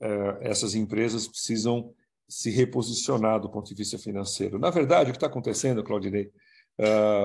é, 0.00 0.38
essas 0.42 0.74
empresas 0.74 1.26
precisam 1.26 1.92
se 2.28 2.50
reposicionar 2.50 3.40
do 3.40 3.48
ponto 3.48 3.68
de 3.68 3.74
vista 3.74 3.98
financeiro. 3.98 4.58
Na 4.58 4.70
verdade, 4.70 5.10
o 5.10 5.12
que 5.12 5.16
está 5.16 5.28
acontecendo, 5.28 5.82
Claudinei, 5.84 6.30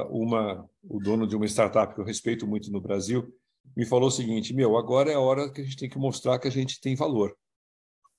uma, 0.10 0.70
o 0.84 1.00
dono 1.00 1.28
de 1.28 1.36
uma 1.36 1.46
startup 1.46 1.94
que 1.94 2.00
eu 2.00 2.06
respeito 2.06 2.48
muito 2.48 2.72
no 2.72 2.80
Brasil, 2.80 3.34
me 3.76 3.86
falou 3.86 4.08
o 4.08 4.12
seguinte: 4.12 4.54
meu, 4.54 4.78
agora 4.78 5.12
é 5.12 5.16
a 5.16 5.20
hora 5.20 5.52
que 5.52 5.62
a 5.62 5.64
gente 5.64 5.78
tem 5.78 5.90
que 5.90 5.98
mostrar 5.98 6.40
que 6.40 6.48
a 6.48 6.52
gente 6.52 6.80
tem 6.80 6.96
valor. 6.96 7.36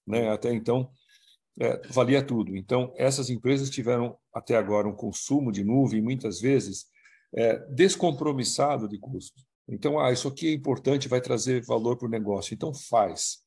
Né? 0.06 0.28
Até 0.30 0.52
então, 0.52 0.90
é, 1.60 1.86
valia 1.88 2.24
tudo. 2.24 2.56
Então, 2.56 2.92
essas 2.96 3.30
empresas 3.30 3.70
tiveram 3.70 4.16
até 4.32 4.56
agora 4.56 4.88
um 4.88 4.94
consumo 4.94 5.52
de 5.52 5.64
nuvem, 5.64 6.00
muitas 6.00 6.40
vezes, 6.40 6.86
é, 7.34 7.58
descompromissado 7.70 8.88
de 8.88 8.98
custo. 8.98 9.42
Então, 9.68 9.98
ah, 9.98 10.12
isso 10.12 10.28
aqui 10.28 10.48
é 10.48 10.52
importante, 10.52 11.08
vai 11.08 11.20
trazer 11.20 11.64
valor 11.64 11.96
para 11.96 12.06
o 12.06 12.10
negócio. 12.10 12.54
Então, 12.54 12.74
faz. 12.74 13.38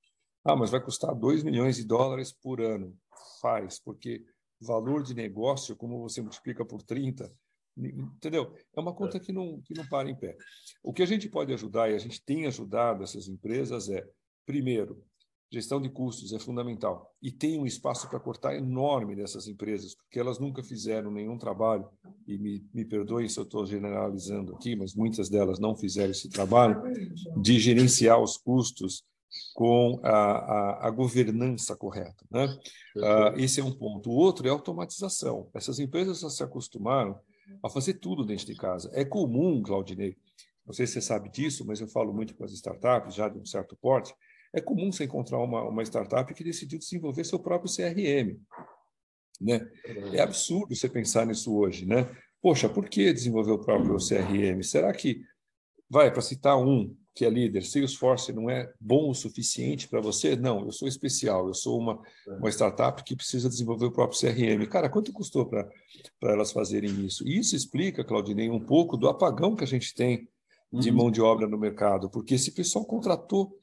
Ah, 0.43 0.55
mas 0.55 0.71
vai 0.71 0.79
custar 0.79 1.13
2 1.13 1.43
milhões 1.43 1.75
de 1.75 1.83
dólares 1.83 2.31
por 2.31 2.61
ano. 2.61 2.95
Faz, 3.41 3.79
porque 3.79 4.23
valor 4.61 5.03
de 5.03 5.13
negócio, 5.13 5.75
como 5.75 5.99
você 5.99 6.21
multiplica 6.21 6.63
por 6.63 6.81
30, 6.81 7.31
Entendeu? 7.77 8.53
É 8.75 8.79
uma 8.79 8.93
conta 8.93 9.17
é. 9.17 9.19
que 9.19 9.33
não, 9.33 9.61
que 9.61 9.73
não 9.73 9.85
para 9.87 10.09
em 10.09 10.15
pé. 10.15 10.35
O 10.81 10.93
que 10.93 11.03
a 11.03 11.05
gente 11.05 11.27
pode 11.29 11.53
ajudar, 11.53 11.91
e 11.91 11.95
a 11.95 11.99
gente 11.99 12.23
tem 12.23 12.45
ajudado 12.45 13.03
essas 13.03 13.27
empresas, 13.27 13.89
é, 13.89 14.07
primeiro, 14.45 15.03
gestão 15.51 15.81
de 15.81 15.89
custos 15.89 16.33
é 16.33 16.39
fundamental. 16.39 17.13
E 17.21 17.31
tem 17.31 17.59
um 17.59 17.65
espaço 17.65 18.09
para 18.09 18.19
cortar 18.19 18.55
enorme 18.55 19.15
dessas 19.15 19.47
empresas, 19.47 19.95
porque 19.95 20.19
elas 20.19 20.39
nunca 20.39 20.63
fizeram 20.63 21.11
nenhum 21.11 21.37
trabalho, 21.37 21.87
e 22.27 22.37
me, 22.37 22.65
me 22.73 22.85
perdoem 22.85 23.27
se 23.27 23.39
eu 23.39 23.43
estou 23.43 23.65
generalizando 23.65 24.55
aqui, 24.55 24.75
mas 24.75 24.95
muitas 24.95 25.29
delas 25.29 25.59
não 25.59 25.75
fizeram 25.75 26.11
esse 26.11 26.29
trabalho, 26.29 26.81
de 27.41 27.59
gerenciar 27.59 28.21
os 28.21 28.37
custos 28.37 29.03
com 29.53 29.99
a, 30.01 30.09
a, 30.09 30.87
a 30.87 30.89
governança 30.89 31.75
correta. 31.75 32.25
Né? 32.31 32.45
Uh, 32.95 33.37
esse 33.37 33.59
é 33.59 33.63
um 33.63 33.71
ponto. 33.71 34.09
O 34.09 34.15
outro 34.15 34.47
é 34.47 34.49
automatização. 34.49 35.49
Essas 35.53 35.77
empresas 35.79 36.21
já 36.21 36.29
se 36.29 36.41
acostumaram 36.41 37.19
a 37.63 37.69
fazer 37.69 37.95
tudo 37.95 38.25
dentro 38.25 38.45
de 38.45 38.55
casa. 38.55 38.89
É 38.93 39.03
comum, 39.03 39.61
Claudinei, 39.61 40.17
não 40.65 40.73
sei 40.73 40.87
se 40.87 40.93
você 40.93 41.01
sabe 41.01 41.29
disso, 41.29 41.65
mas 41.65 41.79
eu 41.79 41.87
falo 41.87 42.13
muito 42.13 42.35
com 42.35 42.43
as 42.43 42.51
startups, 42.51 43.13
já 43.13 43.29
de 43.29 43.37
um 43.37 43.45
certo 43.45 43.77
porte, 43.77 44.13
é 44.53 44.61
comum 44.61 44.91
você 44.91 45.03
encontrar 45.03 45.39
uma, 45.39 45.63
uma 45.63 45.83
startup 45.83 46.33
que 46.33 46.43
decidiu 46.43 46.79
desenvolver 46.79 47.23
seu 47.23 47.37
próprio 47.37 47.71
CRM. 47.71 48.39
Né? 49.39 49.69
É 50.13 50.21
absurdo 50.21 50.73
você 50.73 50.89
pensar 50.89 51.25
nisso 51.25 51.55
hoje. 51.55 51.85
Né? 51.85 52.09
Poxa, 52.41 52.69
por 52.69 52.87
que 52.87 53.11
desenvolver 53.11 53.51
o 53.51 53.59
próprio 53.59 53.97
CRM? 53.97 54.63
Será 54.63 54.93
que, 54.93 55.21
vai, 55.89 56.11
para 56.11 56.21
citar 56.21 56.57
um, 56.57 56.95
que 57.15 57.23
é 57.23 57.29
líder, 57.29 57.63
Salesforce 57.63 58.33
não 58.33 58.49
é 58.49 58.69
bom 58.77 59.09
o 59.09 59.15
suficiente 59.15 59.87
para 59.87 60.01
você? 60.01 60.35
Não, 60.35 60.65
eu 60.65 60.71
sou 60.73 60.85
especial, 60.85 61.47
eu 61.47 61.53
sou 61.53 61.79
uma, 61.79 61.97
uma 62.27 62.49
startup 62.49 63.01
que 63.05 63.15
precisa 63.15 63.47
desenvolver 63.47 63.85
o 63.85 63.91
próprio 63.91 64.19
CRM. 64.19 64.67
Cara, 64.67 64.89
quanto 64.89 65.13
custou 65.13 65.45
para 65.45 65.69
elas 66.21 66.51
fazerem 66.51 67.05
isso? 67.05 67.25
E 67.25 67.39
isso 67.39 67.55
explica, 67.55 68.03
Claudinei, 68.03 68.49
um 68.49 68.59
pouco 68.59 68.97
do 68.97 69.07
apagão 69.07 69.55
que 69.55 69.63
a 69.63 69.67
gente 69.67 69.95
tem 69.95 70.27
de 70.73 70.89
uhum. 70.89 70.97
mão 70.97 71.11
de 71.11 71.21
obra 71.21 71.47
no 71.47 71.57
mercado, 71.57 72.09
porque 72.09 72.35
esse 72.35 72.51
pessoal 72.51 72.83
contratou 72.83 73.57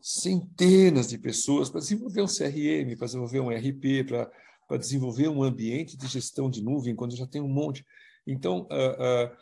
centenas 0.00 1.10
de 1.10 1.18
pessoas 1.18 1.68
para 1.68 1.80
desenvolver 1.80 2.22
um 2.22 2.26
CRM, 2.26 2.96
para 2.96 3.06
desenvolver 3.06 3.40
um 3.40 3.50
RP, 3.50 4.06
para, 4.06 4.30
para 4.66 4.78
desenvolver 4.78 5.28
um 5.28 5.42
ambiente 5.42 5.94
de 5.94 6.06
gestão 6.06 6.48
de 6.48 6.62
nuvem, 6.62 6.96
quando 6.96 7.14
já 7.14 7.26
tem 7.26 7.42
um 7.42 7.48
monte. 7.48 7.84
Então, 8.26 8.66
uh, 8.70 9.28
uh, 9.28 9.36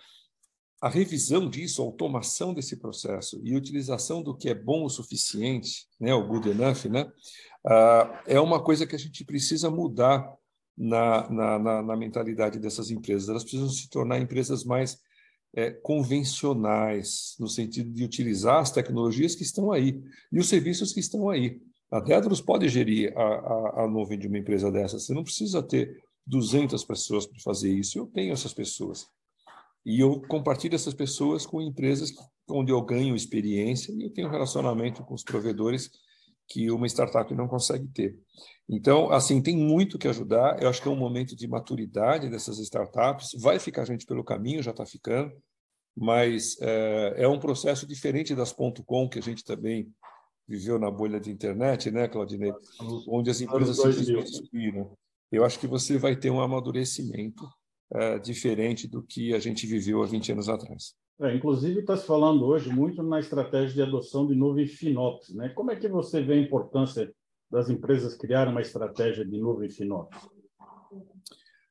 a 0.82 0.88
revisão 0.88 1.48
disso, 1.48 1.80
a 1.80 1.84
automação 1.84 2.52
desse 2.52 2.76
processo 2.76 3.40
e 3.44 3.54
utilização 3.54 4.20
do 4.20 4.36
que 4.36 4.48
é 4.48 4.54
bom 4.54 4.84
o 4.84 4.90
suficiente, 4.90 5.86
né, 6.00 6.12
o 6.12 6.26
good 6.26 6.50
enough, 6.50 6.86
né, 6.90 7.04
uh, 7.64 8.18
é 8.26 8.40
uma 8.40 8.60
coisa 8.60 8.84
que 8.84 8.96
a 8.96 8.98
gente 8.98 9.24
precisa 9.24 9.70
mudar 9.70 10.28
na, 10.76 11.30
na, 11.30 11.58
na, 11.60 11.82
na, 11.82 11.96
mentalidade 11.96 12.58
dessas 12.58 12.90
empresas. 12.90 13.28
Elas 13.28 13.44
precisam 13.44 13.68
se 13.68 13.88
tornar 13.88 14.18
empresas 14.18 14.64
mais 14.64 14.98
é, 15.54 15.70
convencionais, 15.70 17.36
no 17.38 17.46
sentido 17.46 17.92
de 17.92 18.02
utilizar 18.02 18.58
as 18.58 18.72
tecnologias 18.72 19.36
que 19.36 19.44
estão 19.44 19.70
aí 19.70 20.02
e 20.32 20.40
os 20.40 20.48
serviços 20.48 20.92
que 20.92 20.98
estão 20.98 21.30
aí. 21.30 21.60
A 21.92 22.00
Dedros 22.00 22.40
pode 22.40 22.68
gerir 22.68 23.16
a, 23.16 23.22
a, 23.22 23.84
a 23.84 23.88
nuvem 23.88 24.18
de 24.18 24.26
uma 24.26 24.38
empresa 24.38 24.72
dessa. 24.72 24.98
Você 24.98 25.14
não 25.14 25.22
precisa 25.22 25.62
ter 25.62 26.02
200 26.26 26.82
pessoas 26.84 27.24
para 27.24 27.38
fazer 27.38 27.72
isso. 27.72 27.98
Eu 27.98 28.06
tenho 28.06 28.32
essas 28.32 28.52
pessoas. 28.52 29.06
E 29.84 30.00
eu 30.00 30.20
compartilho 30.22 30.74
essas 30.74 30.94
pessoas 30.94 31.44
com 31.44 31.60
empresas 31.60 32.12
onde 32.48 32.70
eu 32.70 32.80
ganho 32.82 33.16
experiência 33.16 33.92
e 33.92 34.04
eu 34.04 34.10
tenho 34.10 34.28
um 34.28 34.30
relacionamento 34.30 35.02
com 35.04 35.14
os 35.14 35.24
provedores 35.24 35.90
que 36.48 36.70
uma 36.70 36.86
startup 36.86 37.34
não 37.34 37.48
consegue 37.48 37.86
ter. 37.88 38.18
Então, 38.68 39.10
assim, 39.10 39.42
tem 39.42 39.56
muito 39.56 39.98
que 39.98 40.08
ajudar. 40.08 40.62
Eu 40.62 40.68
acho 40.68 40.80
que 40.80 40.88
é 40.88 40.90
um 40.90 40.96
momento 40.96 41.34
de 41.34 41.48
maturidade 41.48 42.28
dessas 42.28 42.58
startups. 42.58 43.32
Vai 43.40 43.58
ficar 43.58 43.84
gente 43.84 44.06
pelo 44.06 44.24
caminho, 44.24 44.62
já 44.62 44.70
está 44.70 44.84
ficando, 44.84 45.32
mas 45.96 46.56
é, 46.60 47.14
é, 47.18 47.28
um 47.28 47.40
processo 47.40 47.86
diferente 47.86 48.34
das 48.34 48.52
.com 48.52 49.08
que 49.08 49.18
a 49.18 49.22
gente 49.22 49.44
também 49.44 49.92
viveu 50.46 50.78
na 50.78 50.90
bolha 50.90 51.18
de 51.18 51.30
internet, 51.30 51.90
né, 51.90 52.08
Claudinei? 52.08 52.52
Onde 53.08 53.30
as 53.30 53.40
empresas 53.40 53.76
simplesmente 53.76 54.30
subiram. 54.30 54.96
Eu 55.30 55.44
acho 55.44 55.58
que 55.58 55.66
você 55.66 55.96
vai 55.96 56.14
ter 56.14 56.30
um 56.30 56.40
amadurecimento 56.40 57.48
é, 57.94 58.18
diferente 58.18 58.88
do 58.88 59.02
que 59.02 59.34
a 59.34 59.38
gente 59.38 59.66
viveu 59.66 60.02
há 60.02 60.06
20 60.06 60.32
anos 60.32 60.48
atrás. 60.48 60.94
É, 61.20 61.34
inclusive, 61.34 61.80
está 61.80 61.96
se 61.96 62.06
falando 62.06 62.44
hoje 62.44 62.70
muito 62.70 63.02
na 63.02 63.20
estratégia 63.20 63.74
de 63.74 63.82
adoção 63.82 64.26
de 64.26 64.34
nuvem 64.34 64.66
FinOps. 64.66 65.34
Né? 65.34 65.50
Como 65.50 65.70
é 65.70 65.76
que 65.76 65.88
você 65.88 66.22
vê 66.22 66.34
a 66.34 66.40
importância 66.40 67.12
das 67.50 67.68
empresas 67.68 68.16
criarem 68.16 68.52
uma 68.52 68.62
estratégia 68.62 69.24
de 69.24 69.38
nuvem 69.38 69.68
FinOps? 69.68 70.18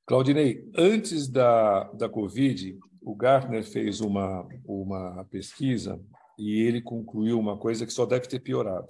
Claudinei, 0.06 0.70
antes 0.78 1.28
da, 1.28 1.86
da 1.94 2.08
Covid, 2.08 2.78
o 3.02 3.16
Gartner 3.16 3.64
fez 3.64 4.00
uma, 4.00 4.48
uma 4.66 5.26
pesquisa 5.26 6.00
e 6.38 6.62
ele 6.62 6.82
concluiu 6.82 7.40
uma 7.40 7.58
coisa 7.58 7.86
que 7.86 7.94
só 7.94 8.06
deve 8.06 8.28
ter 8.28 8.40
piorado. 8.40 8.88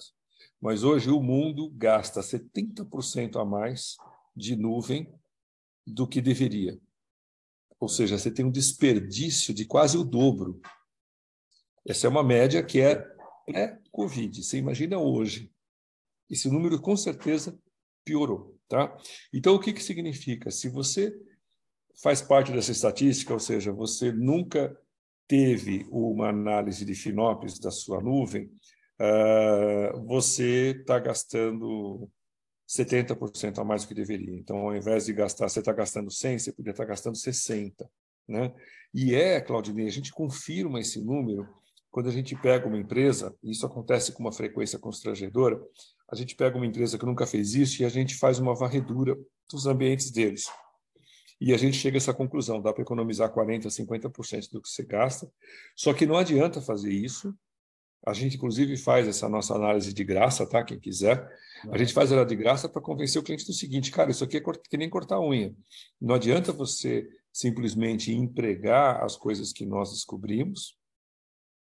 Mas 0.59 0.83
hoje 0.83 1.09
o 1.09 1.21
mundo 1.21 1.71
gasta 1.75 2.21
70% 2.21 3.39
a 3.39 3.45
mais 3.45 3.97
de 4.35 4.55
nuvem 4.55 5.11
do 5.85 6.07
que 6.07 6.21
deveria. 6.21 6.77
Ou 7.81 7.89
seja, 7.89 8.15
você 8.15 8.29
tem 8.29 8.45
um 8.45 8.51
desperdício 8.51 9.55
de 9.55 9.65
quase 9.65 9.97
o 9.97 10.03
dobro. 10.03 10.61
Essa 11.83 12.05
é 12.05 12.09
uma 12.09 12.23
média 12.23 12.63
que 12.63 12.79
é 12.79 12.95
pré-Covid. 13.43 14.43
Você 14.43 14.57
imagina 14.57 14.99
hoje. 14.99 15.51
Esse 16.29 16.47
número 16.47 16.79
com 16.79 16.95
certeza 16.95 17.59
piorou. 18.05 18.55
Tá? 18.69 18.95
Então, 19.33 19.55
o 19.55 19.59
que, 19.59 19.73
que 19.73 19.81
significa? 19.81 20.51
Se 20.51 20.69
você 20.69 21.11
faz 22.03 22.21
parte 22.21 22.51
dessa 22.51 22.71
estatística, 22.71 23.33
ou 23.33 23.39
seja, 23.39 23.73
você 23.73 24.11
nunca 24.11 24.77
teve 25.27 25.87
uma 25.89 26.29
análise 26.29 26.85
de 26.85 26.93
FinOps 26.93 27.57
da 27.57 27.71
sua 27.71 27.99
nuvem, 27.99 28.45
uh, 28.99 30.05
você 30.05 30.77
está 30.79 30.99
gastando 30.99 32.07
70% 32.71 33.59
a 33.59 33.63
mais 33.63 33.83
do 33.83 33.89
que 33.89 33.93
deveria. 33.93 34.37
Então, 34.37 34.57
ao 34.57 34.75
invés 34.75 35.05
de 35.05 35.13
gastar, 35.13 35.49
você 35.49 35.59
está 35.59 35.73
gastando 35.73 36.09
100, 36.09 36.39
você 36.39 36.51
poderia 36.53 36.71
estar 36.71 36.83
tá 36.83 36.89
gastando 36.89 37.17
60. 37.17 37.89
Né? 38.27 38.53
E 38.93 39.13
é, 39.13 39.41
Claudinei, 39.41 39.87
a 39.87 39.91
gente 39.91 40.11
confirma 40.11 40.79
esse 40.79 41.01
número 41.01 41.47
quando 41.89 42.07
a 42.07 42.11
gente 42.11 42.33
pega 42.37 42.65
uma 42.67 42.77
empresa, 42.77 43.35
e 43.43 43.51
isso 43.51 43.65
acontece 43.65 44.13
com 44.13 44.23
uma 44.23 44.31
frequência 44.31 44.79
constrangedora, 44.79 45.61
a 46.09 46.15
gente 46.15 46.35
pega 46.35 46.55
uma 46.55 46.65
empresa 46.65 46.97
que 46.97 47.05
nunca 47.05 47.27
fez 47.27 47.53
isso 47.53 47.81
e 47.81 47.85
a 47.85 47.89
gente 47.89 48.15
faz 48.15 48.39
uma 48.39 48.55
varredura 48.55 49.17
dos 49.51 49.67
ambientes 49.67 50.09
deles. 50.09 50.45
e 51.39 51.53
a 51.53 51.57
gente 51.57 51.75
chega 51.75 51.97
a 51.97 51.99
essa 51.99 52.13
conclusão, 52.13 52.61
dá 52.61 52.71
para 52.71 52.83
economizar 52.83 53.33
40%, 53.33 53.65
50% 53.65 54.51
do 54.51 54.61
que 54.61 54.69
você 54.69 54.85
gasta, 54.85 55.29
só 55.75 55.91
que 55.93 56.05
não 56.05 56.15
adianta 56.15 56.61
fazer 56.61 56.93
isso, 56.93 57.35
a 58.05 58.13
gente 58.13 58.35
inclusive 58.35 58.77
faz 58.77 59.07
essa 59.07 59.29
nossa 59.29 59.53
análise 59.55 59.93
de 59.93 60.03
graça, 60.03 60.45
tá? 60.45 60.63
Quem 60.63 60.79
quiser, 60.79 61.27
a 61.69 61.77
gente 61.77 61.93
faz 61.93 62.11
ela 62.11 62.25
de 62.25 62.35
graça 62.35 62.67
para 62.67 62.81
convencer 62.81 63.21
o 63.21 63.23
cliente 63.23 63.45
do 63.45 63.53
seguinte, 63.53 63.91
cara, 63.91 64.11
isso 64.11 64.23
aqui 64.23 64.37
é 64.37 64.41
que 64.41 64.77
nem 64.77 64.89
cortar 64.89 65.19
unha. 65.19 65.53
Não 65.99 66.15
adianta 66.15 66.51
você 66.51 67.07
simplesmente 67.31 68.11
empregar 68.11 69.03
as 69.03 69.15
coisas 69.15 69.53
que 69.53 69.65
nós 69.65 69.91
descobrimos, 69.91 70.75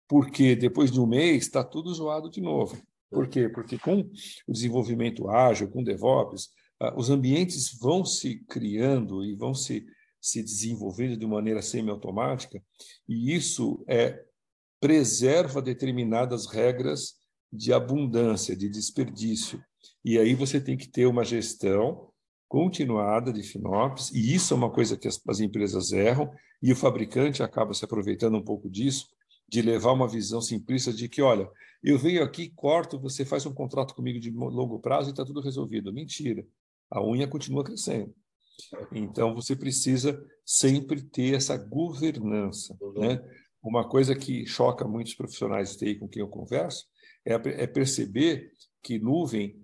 porque 0.08 0.54
depois 0.54 0.90
de 0.90 1.00
um 1.00 1.06
mês 1.06 1.44
está 1.44 1.64
tudo 1.64 1.94
zoado 1.94 2.28
de 2.28 2.40
novo. 2.40 2.80
Por 3.10 3.28
quê? 3.28 3.48
Porque 3.48 3.78
com 3.78 4.00
o 4.46 4.52
desenvolvimento 4.52 5.28
ágil, 5.28 5.70
com 5.70 5.84
DevOps, 5.84 6.50
ah, 6.80 6.94
os 6.96 7.10
ambientes 7.10 7.78
vão 7.78 8.04
se 8.04 8.40
criando 8.46 9.24
e 9.24 9.34
vão 9.34 9.54
se, 9.54 9.86
se 10.20 10.42
desenvolvendo 10.42 11.16
de 11.16 11.26
maneira 11.26 11.62
semiautomática, 11.62 12.60
e 13.08 13.34
isso 13.34 13.84
é, 13.88 14.20
preserva 14.84 15.62
determinadas 15.62 16.44
regras 16.44 17.14
de 17.50 17.72
abundância, 17.72 18.54
de 18.54 18.68
desperdício. 18.68 19.64
E 20.04 20.18
aí 20.18 20.34
você 20.34 20.60
tem 20.60 20.76
que 20.76 20.86
ter 20.86 21.06
uma 21.06 21.24
gestão 21.24 22.10
continuada 22.46 23.32
de 23.32 23.42
FinOps, 23.42 24.12
e 24.12 24.34
isso 24.34 24.52
é 24.52 24.56
uma 24.58 24.70
coisa 24.70 24.94
que 24.94 25.08
as, 25.08 25.18
as 25.26 25.40
empresas 25.40 25.90
erram, 25.90 26.30
e 26.62 26.70
o 26.70 26.76
fabricante 26.76 27.42
acaba 27.42 27.72
se 27.72 27.82
aproveitando 27.82 28.36
um 28.36 28.44
pouco 28.44 28.68
disso, 28.68 29.08
de 29.48 29.62
levar 29.62 29.92
uma 29.92 30.06
visão 30.06 30.42
simplista 30.42 30.92
de 30.92 31.08
que, 31.08 31.22
olha, 31.22 31.48
eu 31.82 31.98
venho 31.98 32.22
aqui, 32.22 32.50
corto, 32.50 33.00
você 33.00 33.24
faz 33.24 33.46
um 33.46 33.54
contrato 33.54 33.94
comigo 33.94 34.20
de 34.20 34.30
longo 34.30 34.78
prazo 34.80 35.08
e 35.08 35.12
está 35.12 35.24
tudo 35.24 35.40
resolvido. 35.40 35.94
Mentira. 35.94 36.46
A 36.90 37.02
unha 37.02 37.26
continua 37.26 37.64
crescendo. 37.64 38.14
Então, 38.92 39.34
você 39.34 39.56
precisa 39.56 40.22
sempre 40.44 41.02
ter 41.02 41.34
essa 41.34 41.56
governança. 41.56 42.76
Né? 42.96 43.18
Uma 43.64 43.88
coisa 43.88 44.14
que 44.14 44.44
choca 44.46 44.86
muitos 44.86 45.14
profissionais 45.14 45.70
de 45.70 45.78
TI 45.78 45.94
com 45.94 46.06
quem 46.06 46.20
eu 46.20 46.28
converso 46.28 46.84
é, 47.24 47.32
é 47.32 47.66
perceber 47.66 48.50
que 48.82 48.98
nuvem 48.98 49.58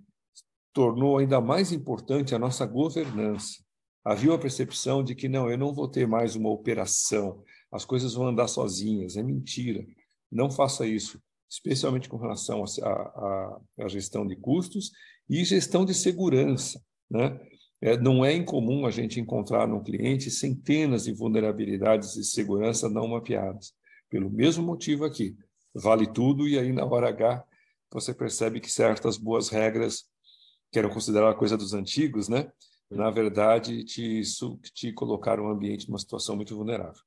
tornou 0.73 1.19
ainda 1.19 1.39
mais 1.39 1.71
importante 1.71 2.33
a 2.33 2.39
nossa 2.39 2.65
governança. 2.65 3.61
Havia 4.03 4.31
uma 4.31 4.39
percepção 4.39 5.03
de 5.03 5.13
que 5.13 5.29
não, 5.29 5.51
eu 5.51 5.57
não 5.57 5.71
vou 5.71 5.87
ter 5.87 6.07
mais 6.07 6.35
uma 6.35 6.49
operação, 6.49 7.43
as 7.71 7.85
coisas 7.85 8.15
vão 8.15 8.27
andar 8.27 8.47
sozinhas. 8.47 9.15
É 9.15 9.21
mentira. 9.21 9.85
Não 10.31 10.49
faça 10.49 10.87
isso, 10.87 11.21
especialmente 11.47 12.09
com 12.09 12.17
relação 12.17 12.63
à 12.63 13.87
gestão 13.87 14.25
de 14.25 14.35
custos 14.35 14.91
e 15.29 15.45
gestão 15.45 15.85
de 15.85 15.93
segurança. 15.93 16.81
Né? 17.07 17.39
É, 17.79 17.97
não 17.97 18.25
é 18.25 18.33
incomum 18.33 18.87
a 18.87 18.91
gente 18.91 19.19
encontrar 19.19 19.67
no 19.67 19.83
cliente 19.83 20.31
centenas 20.31 21.03
de 21.03 21.13
vulnerabilidades 21.13 22.13
de 22.13 22.23
segurança 22.23 22.89
não 22.89 23.07
mapeadas. 23.07 23.73
Pelo 24.11 24.29
mesmo 24.29 24.61
motivo 24.61 25.05
aqui, 25.05 25.37
vale 25.73 26.05
tudo 26.05 26.45
e 26.45 26.59
aí 26.59 26.73
na 26.73 26.85
hora 26.85 27.07
H 27.07 27.45
você 27.89 28.13
percebe 28.13 28.59
que 28.59 28.69
certas 28.69 29.17
boas 29.17 29.47
regras 29.47 30.03
que 30.69 30.77
eram 30.77 30.89
consideradas 30.89 31.39
coisa 31.39 31.57
dos 31.57 31.73
antigos, 31.73 32.27
né? 32.27 32.51
Na 32.89 33.09
verdade, 33.09 33.85
te, 33.85 34.21
te 34.73 34.91
colocaram 34.91 35.45
o 35.45 35.49
ambiente 35.49 35.87
numa 35.87 35.97
situação 35.97 36.35
muito 36.35 36.53
vulnerável. 36.55 37.01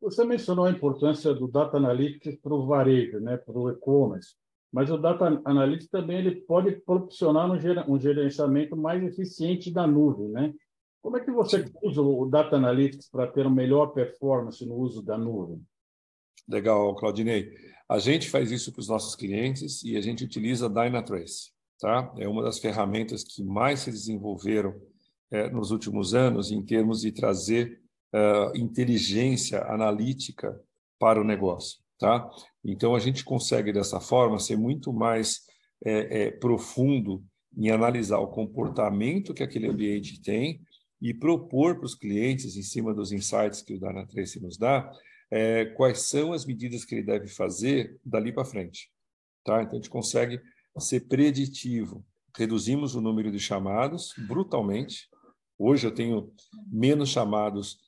Você 0.00 0.24
mencionou 0.24 0.66
a 0.66 0.70
importância 0.70 1.34
do 1.34 1.48
Data 1.48 1.76
Analytics 1.76 2.36
para 2.40 2.54
o 2.54 2.66
varejo, 2.66 3.18
né, 3.18 3.36
para 3.36 3.58
o 3.58 3.70
e-commerce, 3.70 4.36
mas 4.72 4.90
o 4.90 4.96
Data 4.98 5.42
Analytics 5.44 5.88
também 5.88 6.18
ele 6.18 6.36
pode 6.42 6.72
proporcionar 6.82 7.50
um 7.50 7.98
gerenciamento 7.98 8.76
mais 8.76 9.02
eficiente 9.02 9.72
da 9.72 9.86
nuvem. 9.88 10.28
Né? 10.28 10.54
Como 11.02 11.16
é 11.16 11.20
que 11.20 11.32
você 11.32 11.64
usa 11.82 12.00
o 12.00 12.26
Data 12.26 12.56
Analytics 12.56 13.08
para 13.10 13.26
ter 13.26 13.44
uma 13.44 13.56
melhor 13.56 13.88
performance 13.88 14.64
no 14.64 14.76
uso 14.76 15.02
da 15.02 15.18
nuvem? 15.18 15.60
Legal, 16.48 16.94
Claudinei. 16.96 17.50
A 17.88 17.98
gente 17.98 18.30
faz 18.30 18.50
isso 18.50 18.72
para 18.72 18.80
os 18.80 18.88
nossos 18.88 19.14
clientes 19.14 19.82
e 19.82 19.96
a 19.96 20.00
gente 20.00 20.24
utiliza 20.24 20.68
Dynatrace. 20.68 21.52
Tá? 21.80 22.12
É 22.18 22.28
uma 22.28 22.42
das 22.42 22.58
ferramentas 22.58 23.22
que 23.24 23.42
mais 23.42 23.80
se 23.80 23.90
desenvolveram 23.90 24.74
é, 25.30 25.50
nos 25.50 25.70
últimos 25.70 26.14
anos 26.14 26.50
em 26.50 26.62
termos 26.62 27.00
de 27.02 27.12
trazer 27.12 27.80
uh, 28.14 28.56
inteligência 28.56 29.62
analítica 29.64 30.58
para 30.98 31.20
o 31.20 31.24
negócio. 31.24 31.80
Tá? 31.98 32.28
Então, 32.64 32.94
a 32.94 32.98
gente 32.98 33.24
consegue, 33.24 33.72
dessa 33.72 34.00
forma, 34.00 34.38
ser 34.38 34.56
muito 34.56 34.92
mais 34.92 35.40
é, 35.84 36.24
é, 36.24 36.30
profundo 36.30 37.22
em 37.56 37.70
analisar 37.70 38.18
o 38.18 38.28
comportamento 38.28 39.34
que 39.34 39.42
aquele 39.42 39.68
ambiente 39.68 40.20
tem 40.20 40.60
e 41.00 41.12
propor 41.12 41.76
para 41.76 41.86
os 41.86 41.94
clientes, 41.94 42.56
em 42.56 42.62
cima 42.62 42.94
dos 42.94 43.12
insights 43.12 43.60
que 43.60 43.74
o 43.74 43.78
Dynatrace 43.78 44.40
nos 44.40 44.56
dá, 44.56 44.90
é, 45.36 45.64
quais 45.64 46.02
são 46.02 46.32
as 46.32 46.46
medidas 46.46 46.84
que 46.84 46.94
ele 46.94 47.02
deve 47.02 47.26
fazer 47.26 47.98
dali 48.04 48.32
para 48.32 48.44
frente. 48.44 48.88
Tá? 49.44 49.60
Então, 49.60 49.72
a 49.72 49.74
gente 49.74 49.90
consegue 49.90 50.40
ser 50.78 51.08
preditivo. 51.08 52.06
Reduzimos 52.36 52.94
o 52.94 53.00
número 53.00 53.32
de 53.32 53.40
chamados 53.40 54.14
brutalmente. 54.28 55.08
Hoje 55.58 55.88
eu 55.88 55.92
tenho 55.92 56.32
menos 56.70 57.08
chamados 57.08 57.78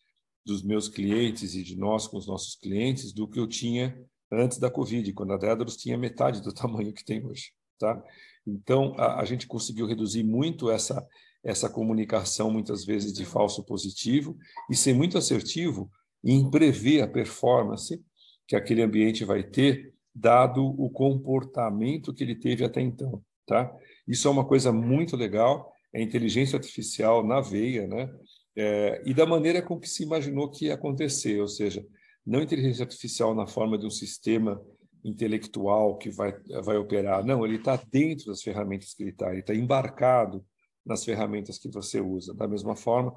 dos 0.44 0.64
meus 0.64 0.88
clientes 0.88 1.54
e 1.54 1.62
de 1.62 1.76
nós 1.76 2.08
com 2.08 2.16
os 2.16 2.26
nossos 2.26 2.56
clientes 2.56 3.12
do 3.12 3.28
que 3.28 3.38
eu 3.38 3.46
tinha 3.46 3.96
antes 4.32 4.58
da 4.58 4.68
Covid, 4.68 5.12
quando 5.12 5.32
a 5.32 5.36
Dedalus 5.36 5.76
tinha 5.76 5.96
metade 5.96 6.42
do 6.42 6.50
tamanho 6.52 6.92
que 6.92 7.04
tem 7.04 7.24
hoje. 7.24 7.52
Tá? 7.78 8.02
Então, 8.44 8.92
a, 8.98 9.20
a 9.20 9.24
gente 9.24 9.46
conseguiu 9.46 9.86
reduzir 9.86 10.24
muito 10.24 10.68
essa, 10.68 11.06
essa 11.44 11.70
comunicação, 11.70 12.50
muitas 12.50 12.84
vezes 12.84 13.12
de 13.12 13.24
falso 13.24 13.62
positivo, 13.64 14.36
e 14.68 14.74
ser 14.74 14.94
muito 14.94 15.16
assertivo 15.16 15.88
em 16.26 16.50
prever 16.50 17.02
a 17.02 17.08
performance 17.08 18.02
que 18.46 18.56
aquele 18.56 18.82
ambiente 18.82 19.24
vai 19.24 19.42
ter, 19.42 19.94
dado 20.14 20.64
o 20.64 20.90
comportamento 20.90 22.12
que 22.12 22.24
ele 22.24 22.34
teve 22.34 22.64
até 22.64 22.80
então. 22.80 23.22
Tá? 23.46 23.72
Isso 24.08 24.26
é 24.26 24.30
uma 24.30 24.44
coisa 24.44 24.72
muito 24.72 25.16
legal, 25.16 25.72
é 25.92 26.02
inteligência 26.02 26.56
artificial 26.56 27.24
na 27.24 27.40
veia, 27.40 27.86
né? 27.86 28.10
é, 28.56 29.02
e 29.04 29.12
da 29.12 29.26
maneira 29.26 29.60
com 29.60 29.78
que 29.78 29.88
se 29.88 30.02
imaginou 30.02 30.50
que 30.50 30.66
ia 30.66 30.74
acontecer, 30.74 31.40
ou 31.40 31.48
seja, 31.48 31.86
não 32.26 32.42
inteligência 32.42 32.82
artificial 32.82 33.34
na 33.34 33.46
forma 33.46 33.78
de 33.78 33.86
um 33.86 33.90
sistema 33.90 34.60
intelectual 35.04 35.96
que 35.96 36.10
vai, 36.10 36.34
vai 36.64 36.76
operar, 36.76 37.24
não, 37.24 37.44
ele 37.44 37.56
está 37.56 37.76
dentro 37.76 38.26
das 38.26 38.42
ferramentas 38.42 38.94
que 38.94 39.02
ele 39.02 39.10
está, 39.10 39.30
ele 39.30 39.40
está 39.40 39.54
embarcado 39.54 40.44
nas 40.84 41.04
ferramentas 41.04 41.58
que 41.58 41.68
você 41.68 42.00
usa. 42.00 42.34
Da 42.34 42.48
mesma 42.48 42.74
forma, 42.74 43.14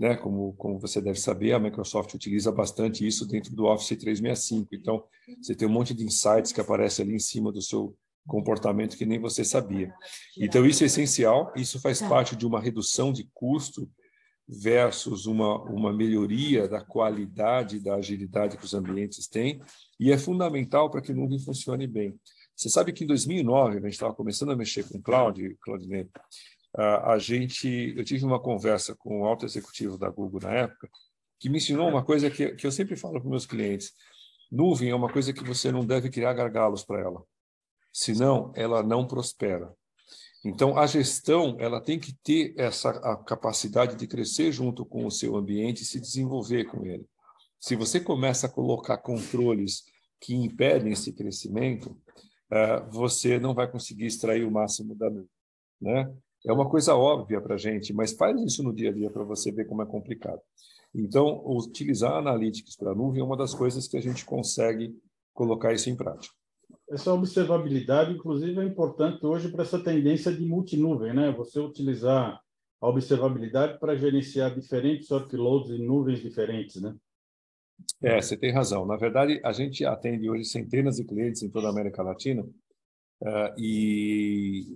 né, 0.00 0.16
como, 0.16 0.54
como 0.54 0.78
você 0.78 0.98
deve 0.98 1.20
saber, 1.20 1.52
a 1.52 1.58
Microsoft 1.58 2.14
utiliza 2.14 2.50
bastante 2.50 3.06
isso 3.06 3.26
dentro 3.26 3.54
do 3.54 3.66
Office 3.66 3.98
365. 3.98 4.74
Então, 4.74 5.04
você 5.42 5.54
tem 5.54 5.68
um 5.68 5.70
monte 5.70 5.92
de 5.92 6.02
insights 6.02 6.52
que 6.52 6.60
aparece 6.60 7.02
ali 7.02 7.14
em 7.14 7.18
cima 7.18 7.52
do 7.52 7.60
seu 7.60 7.94
comportamento 8.26 8.96
que 8.96 9.04
nem 9.04 9.18
você 9.18 9.44
sabia. 9.44 9.92
Então, 10.38 10.64
isso 10.64 10.82
é 10.82 10.86
essencial, 10.86 11.52
isso 11.54 11.78
faz 11.78 12.00
parte 12.00 12.34
de 12.34 12.46
uma 12.46 12.58
redução 12.58 13.12
de 13.12 13.28
custo 13.34 13.90
versus 14.48 15.26
uma, 15.26 15.62
uma 15.64 15.92
melhoria 15.92 16.66
da 16.66 16.80
qualidade 16.80 17.78
da 17.78 17.96
agilidade 17.96 18.56
que 18.56 18.64
os 18.64 18.72
ambientes 18.72 19.28
têm, 19.28 19.60
e 19.98 20.10
é 20.10 20.16
fundamental 20.16 20.90
para 20.90 21.02
que 21.02 21.12
o 21.12 21.14
nuvem 21.14 21.38
funcione 21.38 21.86
bem. 21.86 22.18
Você 22.56 22.70
sabe 22.70 22.92
que 22.94 23.04
em 23.04 23.06
2009, 23.06 23.76
a 23.76 23.80
gente 23.82 23.92
estava 23.92 24.14
começando 24.14 24.50
a 24.50 24.56
mexer 24.56 24.82
com 24.88 25.00
cloud, 25.00 25.56
Claudinei, 25.60 26.08
a 26.76 27.18
gente, 27.18 27.94
eu 27.96 28.04
tive 28.04 28.24
uma 28.24 28.40
conversa 28.40 28.94
com 28.94 29.22
o 29.22 29.24
alto 29.24 29.44
executivo 29.44 29.98
da 29.98 30.08
Google 30.08 30.40
na 30.42 30.52
época, 30.52 30.88
que 31.38 31.48
me 31.48 31.58
ensinou 31.58 31.88
uma 31.88 32.04
coisa 32.04 32.30
que, 32.30 32.54
que 32.54 32.66
eu 32.66 32.72
sempre 32.72 32.96
falo 32.96 33.20
para 33.20 33.28
meus 33.28 33.46
clientes: 33.46 33.92
nuvem 34.50 34.90
é 34.90 34.94
uma 34.94 35.12
coisa 35.12 35.32
que 35.32 35.42
você 35.42 35.72
não 35.72 35.84
deve 35.84 36.10
criar 36.10 36.32
gargalos 36.34 36.84
para 36.84 37.00
ela, 37.00 37.22
senão 37.92 38.52
ela 38.54 38.82
não 38.82 39.06
prospera. 39.06 39.72
Então, 40.44 40.78
a 40.78 40.86
gestão 40.86 41.56
ela 41.58 41.80
tem 41.80 41.98
que 41.98 42.14
ter 42.22 42.54
essa 42.56 42.90
a 42.90 43.16
capacidade 43.16 43.96
de 43.96 44.06
crescer 44.06 44.50
junto 44.52 44.86
com 44.86 45.04
o 45.04 45.10
seu 45.10 45.36
ambiente 45.36 45.82
e 45.82 45.86
se 45.86 46.00
desenvolver 46.00 46.64
com 46.64 46.84
ele. 46.86 47.06
Se 47.60 47.76
você 47.76 48.00
começa 48.00 48.46
a 48.46 48.50
colocar 48.50 48.96
controles 48.98 49.84
que 50.18 50.34
impedem 50.34 50.92
esse 50.92 51.12
crescimento, 51.12 51.90
uh, 52.50 52.90
você 52.90 53.38
não 53.38 53.54
vai 53.54 53.70
conseguir 53.70 54.06
extrair 54.06 54.44
o 54.44 54.50
máximo 54.50 54.94
da 54.94 55.10
nuvem. 55.10 55.28
Né? 55.78 56.10
É 56.46 56.52
uma 56.52 56.68
coisa 56.68 56.94
óbvia 56.94 57.40
para 57.40 57.54
a 57.54 57.58
gente, 57.58 57.92
mas 57.92 58.12
faz 58.12 58.40
isso 58.42 58.62
no 58.62 58.74
dia 58.74 58.90
a 58.90 58.92
dia 58.92 59.10
para 59.10 59.24
você 59.24 59.52
ver 59.52 59.66
como 59.66 59.82
é 59.82 59.86
complicado. 59.86 60.40
Então, 60.94 61.42
utilizar 61.46 62.14
analytics 62.14 62.76
para 62.76 62.92
a 62.92 62.94
nuvem 62.94 63.20
é 63.20 63.24
uma 63.24 63.36
das 63.36 63.54
coisas 63.54 63.86
que 63.86 63.96
a 63.96 64.00
gente 64.00 64.24
consegue 64.24 64.96
colocar 65.32 65.72
isso 65.72 65.88
em 65.88 65.96
prática 65.96 66.34
essa 66.90 67.12
observabilidade, 67.14 68.12
inclusive, 68.12 68.60
é 68.60 68.64
importante 68.64 69.24
hoje 69.24 69.48
para 69.48 69.62
essa 69.62 69.82
tendência 69.82 70.32
de 70.32 70.44
multinuvem, 70.44 71.14
né? 71.14 71.30
Você 71.32 71.60
utilizar 71.60 72.40
a 72.80 72.88
observabilidade 72.88 73.78
para 73.78 73.96
gerenciar 73.96 74.52
diferentes 74.54 75.08
workloads 75.10 75.70
em 75.70 75.86
nuvens 75.86 76.20
diferentes, 76.20 76.82
né? 76.82 76.94
É, 78.02 78.20
você 78.20 78.36
tem 78.36 78.52
razão. 78.52 78.84
Na 78.84 78.96
verdade, 78.96 79.40
a 79.44 79.52
gente 79.52 79.84
atende 79.84 80.28
hoje 80.28 80.44
centenas 80.44 80.96
de 80.96 81.04
clientes 81.04 81.42
em 81.42 81.48
toda 81.48 81.68
a 81.68 81.70
América 81.70 82.02
Latina 82.02 82.42
uh, 82.42 83.54
e, 83.56 84.66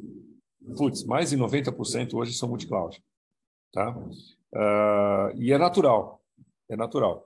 putz, 0.77 1.05
mais 1.05 1.31
de 1.31 1.37
90% 1.37 2.15
hoje 2.15 2.35
são 2.35 2.49
multicloud, 2.49 3.03
tá? 3.73 3.97
Uh, 3.97 5.37
e 5.37 5.53
é 5.53 5.59
natural, 5.59 6.23
é 6.69 6.77
natural. 6.77 7.25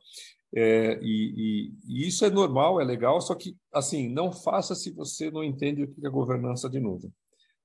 É, 0.54 0.98
e, 1.02 1.34
e, 1.36 1.72
e, 1.86 2.08
isso 2.08 2.24
é 2.24 2.30
normal, 2.30 2.80
é 2.80 2.84
legal, 2.84 3.20
só 3.20 3.34
que, 3.34 3.56
assim, 3.72 4.08
não 4.08 4.32
faça 4.32 4.74
se 4.74 4.90
você 4.90 5.30
não 5.30 5.44
entende 5.44 5.82
o 5.82 5.88
que 5.88 6.06
é 6.06 6.10
governança 6.10 6.70
de 6.70 6.80
nuvem, 6.80 7.12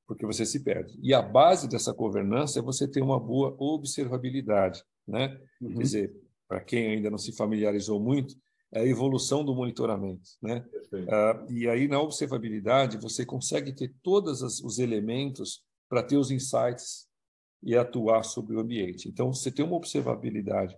porque 0.06 0.26
você 0.26 0.46
se 0.46 0.64
perde. 0.64 1.00
E 1.02 1.14
a 1.14 1.22
base 1.22 1.68
dessa 1.70 1.94
governança 1.94 2.60
é 2.60 2.62
você 2.62 2.86
ter 2.86 3.02
uma 3.02 3.20
boa 3.20 3.56
observabilidade, 3.58 4.84
né? 5.08 5.40
Uhum. 5.62 5.76
Quer 5.76 5.82
dizer, 5.82 6.14
para 6.48 6.60
quem 6.60 6.88
ainda 6.88 7.10
não 7.10 7.18
se 7.18 7.32
familiarizou 7.32 8.02
muito, 8.02 8.36
a 8.76 8.86
evolução 8.86 9.44
do 9.44 9.56
monitoramento, 9.56 10.32
né? 10.42 10.66
Uh, 10.92 11.52
e 11.52 11.68
aí, 11.68 11.88
na 11.88 12.02
observabilidade, 12.02 12.98
você 12.98 13.26
consegue 13.26 13.74
ter 13.74 13.94
todos 14.02 14.42
os 14.42 14.80
elementos 14.80 15.64
para 15.90 16.04
ter 16.04 16.18
os 16.18 16.32
insights 16.32 17.08
e 17.62 17.76
atuar 17.76 18.24
sobre 18.24 18.56
o 18.56 18.60
ambiente. 18.60 19.08
Então, 19.08 19.34
você 19.34 19.52
tem 19.52 19.64
uma 19.64 19.76
observabilidade 19.76 20.76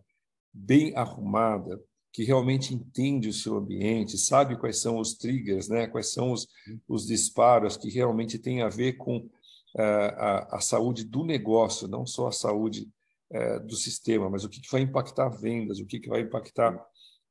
bem 0.53 0.95
arrumada, 0.95 1.81
que 2.13 2.23
realmente 2.23 2.73
entende 2.73 3.27
o 3.27 3.33
seu 3.33 3.57
ambiente, 3.57 4.17
sabe 4.17 4.57
quais 4.57 4.79
são 4.79 4.99
os 4.99 5.15
triggers, 5.15 5.67
né? 5.67 5.85
quais 5.85 6.13
são 6.13 6.31
os, 6.31 6.47
os 6.87 7.05
disparos 7.05 7.75
que 7.75 7.89
realmente 7.89 8.39
têm 8.39 8.61
a 8.61 8.69
ver 8.69 8.93
com 8.93 9.17
uh, 9.17 9.29
a, 9.75 10.55
a, 10.55 10.61
saúde 10.61 11.03
do 11.03 11.25
negócio, 11.25 11.89
não 11.89 12.05
só 12.05 12.27
a 12.27 12.31
saúde 12.31 12.87
uh, 13.31 13.59
do 13.65 13.75
sistema, 13.75 14.29
mas 14.29 14.45
o 14.45 14.49
que, 14.49 14.61
que 14.61 14.71
vai 14.71 14.79
impactar 14.79 15.27
vendas, 15.27 15.79
o 15.79 15.85
que, 15.85 15.99
que 15.99 16.07
vai 16.07 16.21
impactar 16.21 16.81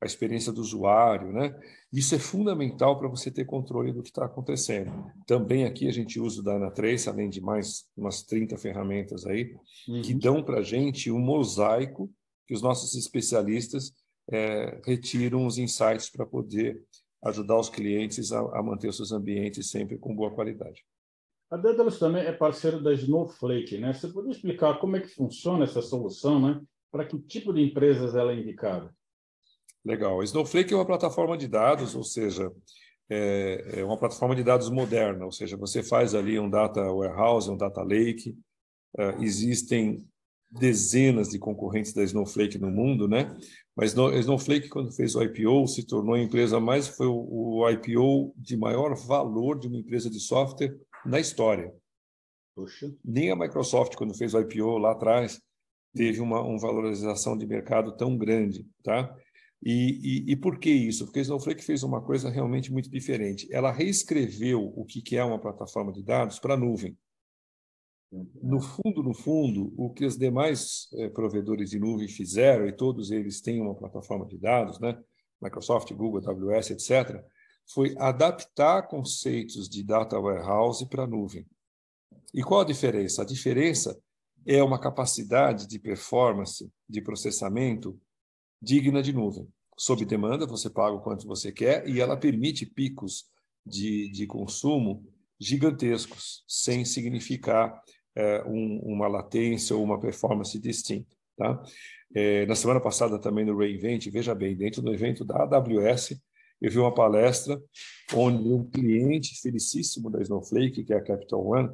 a 0.01 0.07
experiência 0.07 0.53
do 0.53 0.61
usuário. 0.61 1.33
Né? 1.33 1.55
Isso 1.93 2.15
é 2.15 2.19
fundamental 2.19 2.99
para 2.99 3.09
você 3.09 3.31
ter 3.31 3.45
controle 3.45 3.93
do 3.93 4.03
que 4.03 4.09
está 4.09 4.25
acontecendo. 4.25 4.93
Também 5.27 5.65
aqui 5.65 5.89
a 5.89 5.93
gente 5.93 6.21
usa 6.21 6.41
o 6.41 6.45
Dana 6.45 6.71
Trace, 6.71 7.09
além 7.09 7.29
de 7.29 7.41
mais 7.41 7.85
umas 7.97 8.23
30 8.23 8.57
ferramentas 8.59 9.27
aí, 9.27 9.55
uhum. 9.89 10.03
que 10.03 10.15
dão 10.15 10.43
para 10.43 10.59
a 10.59 10.63
gente 10.63 11.11
um 11.11 11.21
mosaico 11.21 12.11
que 12.47 12.55
os 12.55 12.61
nossos 12.63 12.95
especialistas 12.95 13.93
é, 14.31 14.81
retiram 14.85 15.47
os 15.47 15.59
insights 15.59 16.11
para 16.11 16.27
poder 16.27 16.83
ajudar 17.25 17.59
os 17.59 17.71
clientes 17.71 18.33
a, 18.33 18.41
a, 18.41 18.63
manter 18.63 18.89
os 18.89 18.97
seus 18.97 19.13
ambientes 19.13 19.71
sempre 19.71 19.99
com 19.99 20.15
boa 20.15 20.31
qualidade. 20.31 20.85
A 21.51 21.57
Daedalus 21.57 21.99
também 21.99 22.25
é 22.25 22.33
parceiro 22.33 22.83
da 22.83 22.93
Snowflake, 22.93 23.79
né? 23.79 23.93
Você 23.93 24.09
poderia 24.09 24.35
explicar 24.35 24.79
como 24.79 24.97
é 24.97 25.01
que 25.01 25.09
funciona 25.09 25.65
essa 25.65 25.81
solução, 25.81 26.41
né? 26.41 26.61
Para 26.91 27.07
que 27.07 27.19
tipo 27.19 27.53
de 27.53 27.63
empresas 27.63 28.15
ela 28.15 28.33
é 28.33 28.41
indicada? 28.41 28.95
Legal. 29.85 30.23
Snowflake 30.23 30.73
é 30.73 30.77
uma 30.77 30.87
plataforma 30.87 31.37
de 31.37 31.47
dados, 31.47 31.95
ou 31.95 32.03
seja, 32.03 32.51
é, 33.11 33.81
é 33.81 33.85
uma 33.85 33.99
plataforma 33.99 34.35
de 34.35 34.43
dados 34.43 34.71
moderna, 34.71 35.25
ou 35.25 35.33
seja, 35.33 35.57
você 35.57 35.83
faz 35.83 36.15
ali 36.15 36.39
um 36.39 36.49
data 36.49 36.81
warehouse, 36.81 37.51
um 37.51 37.57
data 37.57 37.83
lake, 37.83 38.37
uh, 38.99 39.23
existem 39.23 40.07
dezenas 40.51 41.31
de 41.31 41.39
concorrentes 41.39 41.93
da 41.93 42.03
Snowflake 42.03 42.59
no 42.59 42.71
mundo, 42.71 43.09
né? 43.09 43.37
Mas 43.77 43.99
a 43.99 44.17
Snowflake, 44.19 44.69
quando 44.69 44.93
fez 44.93 45.17
o 45.17 45.23
IPO, 45.23 45.67
se 45.67 45.85
tornou 45.85 46.15
a 46.15 46.21
empresa 46.21 46.61
mais 46.61 46.87
foi 46.87 47.09
o, 47.09 47.69
IPO 47.69 48.33
de 48.37 48.57
maior 48.57 48.95
valor 48.95 49.59
de 49.59 49.67
uma 49.67 49.79
empresa 49.79 50.09
de 50.09 50.21
software 50.21 50.79
na 51.05 51.19
história. 51.19 51.75
Poxa. 52.55 52.95
Nem 53.05 53.33
a 53.33 53.37
Microsoft, 53.37 53.97
quando 53.97 54.17
fez 54.17 54.33
o 54.33 54.41
IPO 54.41 54.79
lá 54.79 54.93
atrás, 54.93 55.43
teve 55.93 56.21
uma, 56.21 56.41
uma 56.41 56.59
valorização 56.59 57.37
de 57.37 57.47
mercado 57.47 57.97
tão 57.97 58.17
grande, 58.17 58.65
tá? 58.85 59.13
E, 59.65 60.27
e, 60.29 60.33
e, 60.33 60.37
por 60.37 60.59
que 60.59 60.71
isso? 60.71 61.07
Porque 61.07 61.21
a 61.21 61.23
Snowflake 61.23 61.65
fez 61.65 61.83
uma 61.83 62.03
coisa 62.03 62.29
realmente 62.29 62.71
muito 62.71 62.91
diferente. 62.91 63.49
Ela 63.51 63.73
reescreveu 63.73 64.63
o 64.77 64.85
que 64.85 65.17
é 65.17 65.25
uma 65.25 65.41
plataforma 65.41 65.91
de 65.91 66.03
dados 66.03 66.39
para 66.39 66.53
a 66.53 66.57
nuvem. 66.57 66.99
No 68.43 68.61
fundo, 68.61 69.03
no 69.03 69.15
fundo, 69.15 69.73
o 69.77 69.91
que 69.91 70.05
os 70.05 70.19
demais 70.19 70.89
eh, 70.95 71.09
provedores 71.09 71.71
de 71.71 71.81
nuvem 71.81 72.07
fizeram, 72.07 72.69
e 72.69 72.73
todos 72.77 73.11
eles 73.11 73.41
têm 73.41 73.61
uma 73.61 73.75
plataforma 73.75 74.27
de 74.27 74.39
dados, 74.39 74.79
né? 74.79 75.03
Microsoft, 75.41 75.91
Google, 75.95 76.21
AWS, 76.29 76.71
etc., 76.73 77.25
foi 77.67 77.95
adaptar 77.99 78.87
conceitos 78.87 79.69
de 79.69 79.83
data 79.83 80.21
warehouse 80.21 80.87
para 80.89 81.05
a 81.05 81.07
nuvem. 81.07 81.47
E 82.35 82.43
qual 82.43 82.61
a 82.61 82.65
diferença? 82.65 83.23
A 83.23 83.25
diferença 83.25 83.99
é 84.47 84.63
uma 84.63 84.79
capacidade 84.79 85.67
de 85.67 85.79
performance, 85.79 86.71
de 86.87 87.01
processamento 87.01 87.99
digna 88.65 89.03
de 89.03 89.13
nuvem. 89.13 89.47
Sob 89.77 90.05
demanda, 90.05 90.47
você 90.47 90.71
paga 90.71 90.97
o 90.97 91.01
quanto 91.01 91.27
você 91.27 91.53
quer 91.53 91.87
e 91.89 92.01
ela 92.01 92.17
permite 92.17 92.65
picos 92.65 93.27
de, 93.67 94.09
de 94.11 94.27
consumo 94.27 95.05
gigantescos, 95.39 96.45
sem 96.47 96.85
significar 96.85 97.83
é, 98.17 98.45
um, 98.47 98.81
uma 98.85 99.09
latência 99.09 99.77
ou 99.77 99.83
uma 99.83 100.01
performance 100.01 100.59
distinta. 100.59 101.15
Tá? 101.37 101.63
É, 102.15 102.47
na 102.47 102.55
semana 102.55 102.81
passada 102.81 103.19
também 103.19 103.45
no 103.45 103.57
Reinvent, 103.57 104.07
veja 104.11 104.35
bem, 104.35 104.57
dentro 104.57 104.81
do 104.81 104.95
evento 104.95 105.25
da 105.25 105.43
AWS, 105.43 106.21
eu 106.63 106.71
vi 106.71 106.79
uma 106.79 106.95
palestra 106.95 107.61
onde 108.15 108.49
um 108.49 108.65
cliente 108.71 109.41
felicíssimo 109.43 110.09
da 110.09 110.23
Snowflake, 110.23 110.85
que 110.85 110.93
é 110.93 110.97
a 110.97 111.03
Capital 111.03 111.45
One, 111.45 111.71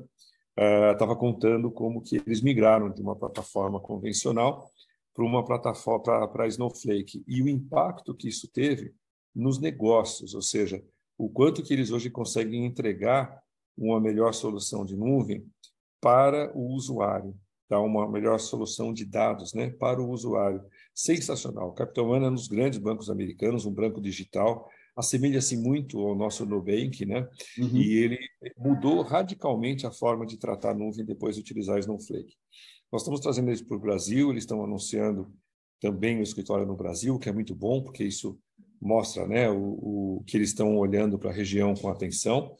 estava 0.92 1.12
uh, 1.12 1.16
contando 1.16 1.70
como 1.70 2.02
que 2.02 2.16
eles 2.16 2.40
migraram 2.40 2.90
de 2.90 3.00
uma 3.00 3.14
plataforma 3.14 3.78
convencional 3.78 4.70
para 5.14 5.24
uma 5.24 5.44
plataforma 5.44 6.28
para 6.28 6.46
Snowflake 6.46 7.22
e 7.26 7.42
o 7.42 7.48
impacto 7.48 8.14
que 8.14 8.28
isso 8.28 8.48
teve 8.48 8.94
nos 9.34 9.60
negócios, 9.60 10.34
ou 10.34 10.42
seja, 10.42 10.82
o 11.16 11.28
quanto 11.28 11.62
que 11.62 11.72
eles 11.72 11.90
hoje 11.90 12.10
conseguem 12.10 12.64
entregar 12.64 13.40
uma 13.76 14.00
melhor 14.00 14.32
solução 14.32 14.84
de 14.84 14.96
nuvem 14.96 15.46
para 16.00 16.50
o 16.56 16.72
usuário, 16.74 17.34
tá? 17.68 17.78
uma 17.78 18.10
melhor 18.10 18.38
solução 18.40 18.92
de 18.92 19.04
dados 19.04 19.52
né? 19.52 19.70
para 19.70 20.00
o 20.00 20.10
usuário. 20.10 20.62
Sensacional. 20.94 21.72
Capital 21.72 22.08
One 22.08 22.24
é 22.24 22.28
um 22.28 22.34
dos 22.34 22.48
grandes 22.48 22.78
bancos 22.78 23.10
americanos, 23.10 23.66
um 23.66 23.72
banco 23.72 24.00
digital, 24.00 24.68
assemelha-se 24.96 25.56
muito 25.56 25.98
ao 25.98 26.14
nosso 26.14 26.44
Nubank, 26.44 27.04
né? 27.06 27.28
Uhum. 27.58 27.76
E 27.76 27.94
ele 27.94 28.18
mudou 28.56 29.02
radicalmente 29.02 29.86
a 29.86 29.90
forma 29.90 30.26
de 30.26 30.38
tratar 30.38 30.70
a 30.70 30.74
nuvem 30.74 31.04
depois 31.04 31.36
de 31.36 31.42
utilizar 31.42 31.78
Snowflake. 31.78 32.36
Nós 32.92 33.02
estamos 33.02 33.20
trazendo 33.20 33.50
isso 33.50 33.66
para 33.66 33.76
o 33.76 33.80
Brasil, 33.80 34.30
eles 34.30 34.42
estão 34.42 34.62
anunciando 34.64 35.32
também 35.80 36.18
o 36.18 36.22
escritório 36.22 36.66
no 36.66 36.76
Brasil, 36.76 37.18
que 37.18 37.28
é 37.28 37.32
muito 37.32 37.54
bom, 37.54 37.82
porque 37.82 38.04
isso 38.04 38.38
mostra 38.80 39.26
né, 39.26 39.48
o, 39.48 40.18
o 40.18 40.24
que 40.26 40.36
eles 40.36 40.50
estão 40.50 40.76
olhando 40.76 41.18
para 41.18 41.30
a 41.30 41.34
região 41.34 41.74
com 41.74 41.88
atenção. 41.88 42.54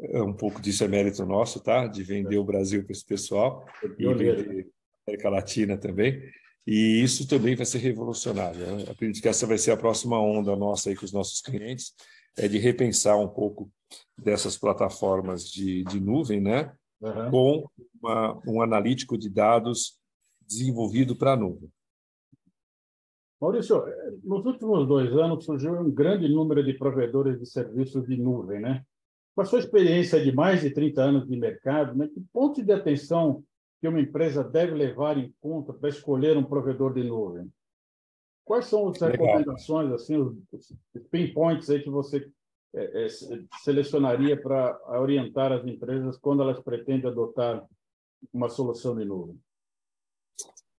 É 0.00 0.22
um 0.22 0.32
pouco 0.32 0.60
disso 0.62 0.82
é 0.82 0.88
mérito 0.88 1.26
nosso, 1.26 1.60
tá? 1.60 1.86
De 1.86 2.02
vender 2.02 2.38
o 2.38 2.44
Brasil 2.44 2.82
para 2.84 2.92
esse 2.92 3.04
pessoal 3.04 3.66
e 3.98 4.06
vender 4.06 4.66
a 5.06 5.10
América 5.10 5.28
Latina 5.28 5.76
também. 5.76 6.22
E 6.66 7.02
isso 7.02 7.28
também 7.28 7.54
vai 7.54 7.66
ser 7.66 7.78
revolucionário. 7.78 8.60
Né? 8.60 8.84
Acredito 8.90 9.20
que 9.20 9.28
essa 9.28 9.46
vai 9.46 9.58
ser 9.58 9.72
a 9.72 9.76
próxima 9.76 10.18
onda 10.20 10.56
nossa 10.56 10.88
aí 10.88 10.96
com 10.96 11.04
os 11.04 11.12
nossos 11.12 11.40
clientes, 11.42 11.92
é 12.36 12.48
de 12.48 12.58
repensar 12.58 13.18
um 13.18 13.28
pouco 13.28 13.70
dessas 14.16 14.56
plataformas 14.56 15.44
de, 15.50 15.84
de 15.84 16.00
nuvem, 16.00 16.40
né? 16.40 16.72
Uhum. 17.00 17.30
Com 17.30 17.70
uma, 18.02 18.40
um 18.46 18.62
analítico 18.62 19.16
de 19.16 19.30
dados 19.30 19.98
desenvolvido 20.40 21.16
para 21.16 21.32
a 21.32 21.36
nuvem. 21.36 21.70
Maurício, 23.40 23.82
nos 24.22 24.44
últimos 24.44 24.86
dois 24.86 25.10
anos 25.12 25.44
surgiu 25.46 25.72
um 25.72 25.90
grande 25.90 26.28
número 26.28 26.62
de 26.62 26.74
provedores 26.74 27.38
de 27.38 27.46
serviços 27.46 28.06
de 28.06 28.16
nuvem, 28.18 28.60
né? 28.60 28.84
Com 29.34 29.40
a 29.40 29.44
sua 29.46 29.60
experiência 29.60 30.22
de 30.22 30.30
mais 30.30 30.60
de 30.60 30.70
30 30.70 31.02
anos 31.02 31.26
de 31.26 31.36
mercado, 31.36 31.96
né, 31.96 32.06
que 32.08 32.20
ponto 32.32 32.62
de 32.62 32.70
atenção 32.70 33.42
que 33.80 33.88
uma 33.88 34.00
empresa 34.00 34.44
deve 34.44 34.74
levar 34.74 35.16
em 35.16 35.32
conta 35.40 35.72
para 35.72 35.88
escolher 35.88 36.36
um 36.36 36.44
provedor 36.44 36.92
de 36.92 37.02
nuvem? 37.02 37.50
Quais 38.44 38.66
são 38.66 38.88
as 38.88 39.00
recomendações, 39.00 39.90
assim, 39.92 40.18
os, 40.18 40.36
os 40.52 40.76
pinpoints 41.10 41.70
aí 41.70 41.82
que 41.82 41.88
você 41.88 42.28
é, 42.74 43.04
é, 43.04 43.08
selecionaria 43.64 44.40
para 44.40 44.78
orientar 45.00 45.52
as 45.52 45.66
empresas 45.66 46.16
quando 46.16 46.42
elas 46.42 46.60
pretendem 46.60 47.10
adotar 47.10 47.64
uma 48.32 48.48
solução 48.48 48.96
de 48.96 49.04
nuvem? 49.04 49.38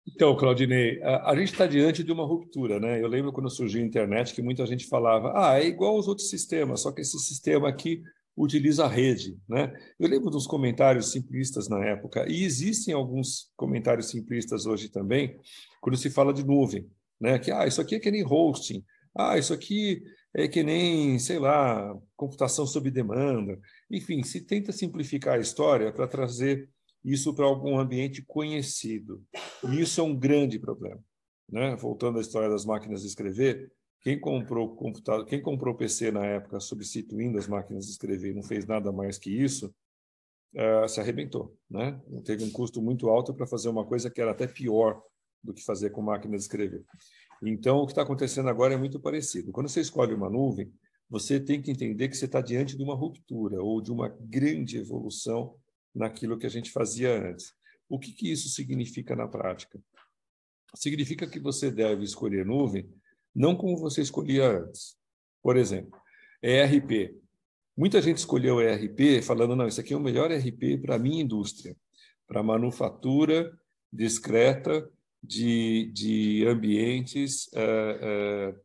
Então, 0.08 0.36
Claudinei, 0.36 1.02
a, 1.04 1.32
a 1.32 1.36
gente 1.36 1.52
está 1.52 1.68
diante 1.68 2.04
de 2.04 2.12
uma 2.12 2.26
ruptura, 2.26 2.80
né? 2.80 3.02
Eu 3.02 3.08
lembro 3.08 3.32
quando 3.32 3.50
surgiu 3.50 3.82
a 3.82 3.86
internet 3.86 4.34
que 4.34 4.42
muita 4.42 4.66
gente 4.66 4.88
falava, 4.88 5.34
ah, 5.36 5.60
é 5.60 5.68
igual 5.68 5.96
aos 5.96 6.08
outros 6.08 6.30
sistemas, 6.30 6.82
só 6.82 6.92
que 6.92 7.02
esse 7.02 7.18
sistema 7.20 7.70
aqui 7.70 8.02
utiliza 8.36 8.86
a 8.86 8.88
rede, 8.88 9.38
né? 9.48 9.74
Eu 10.00 10.08
lembro 10.08 10.30
dos 10.30 10.48
comentários 10.48 11.12
simplistas 11.12 11.68
na 11.68 11.84
época 11.86 12.26
e 12.30 12.44
existem 12.44 12.94
alguns 12.94 13.52
comentários 13.56 14.10
simplistas 14.10 14.66
hoje 14.66 14.90
também 14.90 15.38
quando 15.82 15.98
se 15.98 16.10
fala 16.10 16.34
de 16.34 16.46
nuvem, 16.46 16.90
né? 17.20 17.38
Que 17.38 17.52
ah, 17.52 17.68
isso 17.68 17.82
aqui 17.82 17.96
é 17.96 18.00
que 18.00 18.10
nem 18.10 18.26
hosting, 18.26 18.84
ah, 19.16 19.38
isso 19.38 19.54
aqui 19.54 20.02
é 20.34 20.48
que 20.48 20.64
nem, 20.64 21.20
sei 21.20 21.40
lá, 21.40 21.98
computação 22.16 22.66
sob 22.66 22.90
demanda. 22.90 23.60
Enfim, 23.90 24.24
se 24.24 24.42
tenta 24.42 24.72
simplificar 24.72 25.38
a 25.38 25.42
história 25.42 25.92
para 25.92 26.08
trazer 26.08 26.70
isso 27.04 27.34
para 27.34 27.46
algum 27.46 27.78
ambiente 27.78 28.22
conhecido. 28.22 29.24
E 29.70 29.82
isso 29.82 30.00
é 30.00 30.04
um 30.04 30.18
grande 30.18 30.60
problema. 30.60 31.00
Né? 31.50 31.76
Voltando 31.76 32.18
à 32.18 32.22
história 32.22 32.50
das 32.50 32.66
máquinas 32.66 33.02
de 33.02 33.08
escrever, 33.08 33.72
quem 34.02 34.20
comprou 34.20 34.76
computador, 34.76 35.26
quem 35.26 35.42
comprou 35.42 35.76
PC 35.76 36.12
na 36.12 36.26
época 36.26 36.60
substituindo 36.60 37.38
as 37.38 37.48
máquinas 37.48 37.86
de 37.86 37.92
escrever 37.92 38.34
não 38.34 38.42
fez 38.42 38.66
nada 38.66 38.92
mais 38.92 39.20
que 39.20 39.30
isso, 39.30 39.74
uh, 40.56 40.88
se 40.88 41.00
arrebentou, 41.00 41.56
né? 41.70 42.02
Teve 42.26 42.44
um 42.44 42.52
custo 42.52 42.82
muito 42.82 43.10
alto 43.10 43.34
para 43.34 43.46
fazer 43.46 43.70
uma 43.70 43.86
coisa 43.86 44.10
que 44.10 44.20
era 44.20 44.32
até 44.32 44.48
pior 44.48 45.02
do 45.44 45.54
que 45.54 45.64
fazer 45.64 45.92
com 45.92 46.02
máquina 46.02 46.36
de 46.36 46.42
escrever. 46.42 46.84
Então, 47.42 47.78
o 47.78 47.86
que 47.86 47.92
está 47.92 48.04
acontecendo 48.04 48.50
agora 48.50 48.74
é 48.74 48.78
muito 48.78 49.00
parecido. 49.00 49.52
Quando 49.52 49.68
você 49.68 49.82
escolhe 49.82 50.14
uma 50.14 50.30
nuvem, 50.30 50.72
você 51.10 51.40
tem 51.40 51.62
que 51.62 51.72
entender 51.72 52.08
que 52.08 52.16
você 52.16 52.26
está 52.26 52.40
diante 52.40 52.78
de 52.78 52.84
uma 52.84 52.96
ruptura 52.96 53.62
ou 53.62 53.82
de 53.82 53.92
uma 53.92 54.08
grande 54.08 54.78
evolução 54.78 55.56
naquilo 55.94 56.38
que 56.38 56.46
a 56.46 56.50
gente 56.50 56.72
fazia 56.72 57.30
antes. 57.30 57.54
O 57.90 58.00
que, 58.00 58.14
que 58.14 58.32
isso 58.32 58.48
significa 58.50 59.16
na 59.16 59.28
prática? 59.28 59.82
Significa 60.76 61.28
que 61.28 61.40
você 61.40 61.70
deve 61.70 62.04
escolher 62.04 62.46
nuvem 62.46 62.90
não 63.36 63.56
como 63.56 63.78
você 63.78 64.02
escolhia 64.02 64.60
antes. 64.60 64.96
Por 65.42 65.58
exemplo, 65.58 66.00
ERP. 66.42 67.16
Muita 67.76 68.02
gente 68.02 68.18
escolheu 68.18 68.62
ERP 68.62 69.22
falando, 69.24 69.56
não, 69.56 69.68
isso 69.68 69.82
aqui 69.82 69.94
é 69.94 69.98
o 69.98 70.02
melhor 70.02 70.32
ERP 70.32 70.82
para 70.82 70.96
a 70.96 71.00
minha 71.00 71.22
indústria, 71.22 71.76
para 72.28 72.44
manufatura 72.44 73.52
discreta 73.92 74.90
de, 75.24 75.92
de 75.94 76.46
ambientes, 76.48 77.48
uh, 77.54 78.56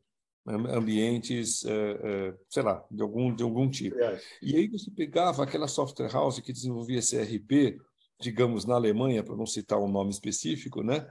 uh, 0.48 0.66
ambientes, 0.70 1.62
uh, 1.62 2.36
sei 2.48 2.62
lá, 2.62 2.84
de 2.90 3.02
algum, 3.02 3.34
de 3.34 3.42
algum 3.42 3.68
tipo. 3.68 3.96
E 4.42 4.56
aí 4.56 4.68
você 4.68 4.90
pegava 4.90 5.42
aquela 5.42 5.68
software 5.68 6.12
house 6.12 6.40
que 6.40 6.52
desenvolvia 6.52 7.00
ERP, 7.00 7.78
digamos, 8.20 8.64
na 8.64 8.74
Alemanha, 8.74 9.22
para 9.22 9.36
não 9.36 9.44
citar 9.44 9.78
um 9.78 9.88
nome 9.88 10.10
específico, 10.10 10.82
né? 10.82 11.06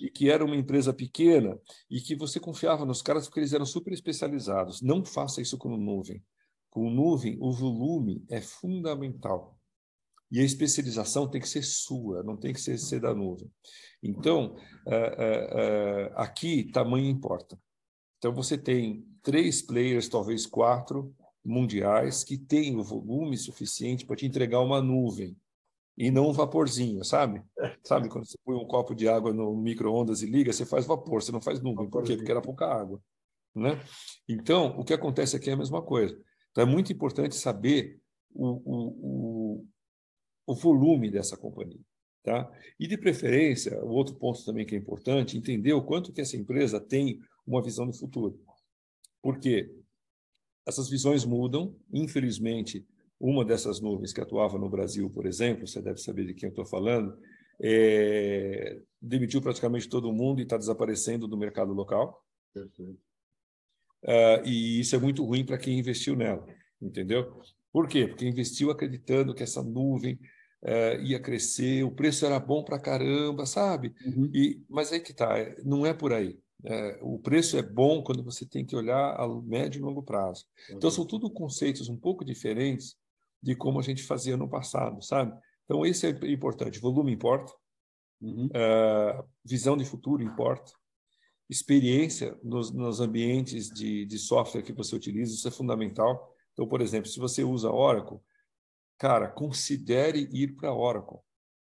e 0.00 0.10
que 0.10 0.28
era 0.30 0.44
uma 0.44 0.56
empresa 0.56 0.92
pequena 0.92 1.56
e 1.88 2.00
que 2.00 2.16
você 2.16 2.40
confiava 2.40 2.84
nos 2.84 3.00
caras 3.00 3.26
porque 3.26 3.40
eles 3.40 3.52
eram 3.52 3.66
super 3.66 3.92
especializados. 3.92 4.82
Não 4.82 5.04
faça 5.04 5.40
isso 5.40 5.56
com 5.56 5.76
nuvem. 5.76 6.22
Com 6.70 6.90
nuvem, 6.90 7.36
o 7.40 7.52
volume 7.52 8.24
é 8.28 8.40
fundamental. 8.40 9.57
E 10.30 10.40
a 10.40 10.44
especialização 10.44 11.28
tem 11.28 11.40
que 11.40 11.48
ser 11.48 11.62
sua, 11.62 12.22
não 12.22 12.36
tem 12.36 12.52
que 12.52 12.60
ser, 12.60 12.78
ser 12.78 13.00
da 13.00 13.14
nuvem. 13.14 13.50
Então, 14.02 14.56
uh, 14.86 14.90
uh, 14.90 16.08
uh, 16.08 16.12
aqui, 16.16 16.64
tamanho 16.64 17.06
importa. 17.06 17.58
Então, 18.18 18.34
você 18.34 18.58
tem 18.58 19.06
três 19.22 19.62
players, 19.62 20.08
talvez 20.08 20.46
quatro, 20.46 21.14
mundiais, 21.44 22.22
que 22.22 22.36
têm 22.36 22.76
o 22.76 22.82
volume 22.82 23.36
suficiente 23.36 24.04
para 24.04 24.16
te 24.16 24.26
entregar 24.26 24.60
uma 24.60 24.82
nuvem 24.82 25.36
e 25.96 26.10
não 26.10 26.28
um 26.28 26.32
vaporzinho, 26.32 27.04
sabe? 27.04 27.42
Sabe 27.82 28.08
quando 28.08 28.26
você 28.26 28.38
põe 28.44 28.54
um 28.54 28.66
copo 28.66 28.94
de 28.94 29.08
água 29.08 29.32
no 29.32 29.56
micro-ondas 29.56 30.22
e 30.22 30.26
liga, 30.26 30.52
você 30.52 30.64
faz 30.64 30.86
vapor, 30.86 31.22
você 31.22 31.32
não 31.32 31.40
faz 31.40 31.60
nuvem. 31.60 31.90
Por 31.90 32.04
quê? 32.04 32.16
Porque 32.16 32.30
era 32.30 32.40
pouca 32.40 32.66
água. 32.66 33.00
Né? 33.54 33.80
Então, 34.28 34.78
o 34.78 34.84
que 34.84 34.94
acontece 34.94 35.34
aqui 35.34 35.50
é 35.50 35.54
a 35.54 35.56
mesma 35.56 35.82
coisa. 35.82 36.16
Então, 36.52 36.62
é 36.62 36.66
muito 36.66 36.92
importante 36.92 37.34
saber 37.34 37.98
o, 38.32 38.46
o, 38.46 39.37
o 40.48 40.54
volume 40.54 41.10
dessa 41.10 41.36
companhia. 41.36 41.80
Tá? 42.22 42.50
E, 42.80 42.86
de 42.86 42.96
preferência, 42.96 43.78
o 43.84 43.90
outro 43.90 44.14
ponto 44.14 44.42
também 44.44 44.66
que 44.66 44.74
é 44.74 44.78
importante, 44.78 45.36
entender 45.36 45.74
o 45.74 45.82
quanto 45.82 46.12
que 46.12 46.22
essa 46.22 46.36
empresa 46.36 46.80
tem 46.80 47.20
uma 47.46 47.62
visão 47.62 47.86
do 47.86 47.92
futuro. 47.92 48.40
Por 49.22 49.38
quê? 49.38 49.70
Essas 50.66 50.88
visões 50.88 51.24
mudam, 51.24 51.76
infelizmente, 51.92 52.86
uma 53.20 53.44
dessas 53.44 53.80
nuvens 53.80 54.12
que 54.12 54.20
atuava 54.20 54.58
no 54.58 54.70
Brasil, 54.70 55.10
por 55.10 55.26
exemplo, 55.26 55.66
você 55.66 55.82
deve 55.82 55.98
saber 55.98 56.26
de 56.26 56.34
quem 56.34 56.46
eu 56.48 56.50
estou 56.50 56.64
falando, 56.64 57.16
é, 57.60 58.80
demitiu 59.00 59.42
praticamente 59.42 59.88
todo 59.88 60.12
mundo 60.12 60.40
e 60.40 60.44
está 60.44 60.56
desaparecendo 60.56 61.26
do 61.28 61.36
mercado 61.36 61.72
local. 61.72 62.24
Uh, 62.56 64.46
e 64.46 64.80
isso 64.80 64.94
é 64.94 64.98
muito 64.98 65.24
ruim 65.24 65.44
para 65.44 65.58
quem 65.58 65.78
investiu 65.78 66.14
nela, 66.14 66.46
entendeu? 66.80 67.42
Por 67.72 67.88
quê? 67.88 68.06
Porque 68.06 68.26
investiu 68.26 68.70
acreditando 68.70 69.34
que 69.34 69.42
essa 69.42 69.62
nuvem 69.62 70.18
uh, 70.62 71.02
ia 71.02 71.20
crescer, 71.20 71.84
o 71.84 71.90
preço 71.90 72.26
era 72.26 72.38
bom 72.38 72.62
para 72.62 72.78
caramba, 72.78 73.46
sabe? 73.46 73.94
Uhum. 74.04 74.30
E, 74.34 74.62
mas 74.68 74.92
aí 74.92 75.00
que 75.00 75.12
tá, 75.12 75.34
não 75.64 75.86
é 75.86 75.92
por 75.92 76.12
aí. 76.12 76.38
É, 76.64 76.98
o 77.00 77.18
preço 77.18 77.56
é 77.56 77.62
bom 77.62 78.02
quando 78.02 78.24
você 78.24 78.44
tem 78.44 78.64
que 78.64 78.74
olhar 78.74 79.14
a 79.14 79.28
médio 79.42 79.78
e 79.78 79.82
longo 79.82 80.02
prazo. 80.02 80.44
Então, 80.70 80.90
são 80.90 81.06
tudo 81.06 81.30
conceitos 81.30 81.88
um 81.88 81.96
pouco 81.96 82.24
diferentes 82.24 82.96
de 83.40 83.54
como 83.54 83.78
a 83.78 83.82
gente 83.82 84.02
fazia 84.02 84.36
no 84.36 84.48
passado, 84.48 85.00
sabe? 85.02 85.38
Então, 85.64 85.86
isso 85.86 86.04
é 86.06 86.10
importante. 86.24 86.80
Volume 86.80 87.12
importa, 87.12 87.52
uhum. 88.20 88.46
uh, 88.46 89.24
visão 89.44 89.76
de 89.76 89.84
futuro 89.84 90.22
importa, 90.22 90.72
experiência 91.48 92.36
nos, 92.42 92.72
nos 92.72 93.00
ambientes 93.00 93.68
de, 93.68 94.04
de, 94.04 94.18
software 94.18 94.62
que 94.62 94.72
você 94.72 94.96
utiliza, 94.96 95.32
isso 95.32 95.46
é 95.46 95.50
fundamental. 95.50 96.34
Então, 96.52 96.66
por 96.66 96.80
exemplo, 96.80 97.08
se 97.08 97.20
você 97.20 97.44
usa 97.44 97.70
Oracle, 97.70 98.18
cara, 98.98 99.28
considere 99.28 100.28
ir 100.32 100.56
para 100.56 100.74
Oracle, 100.74 101.18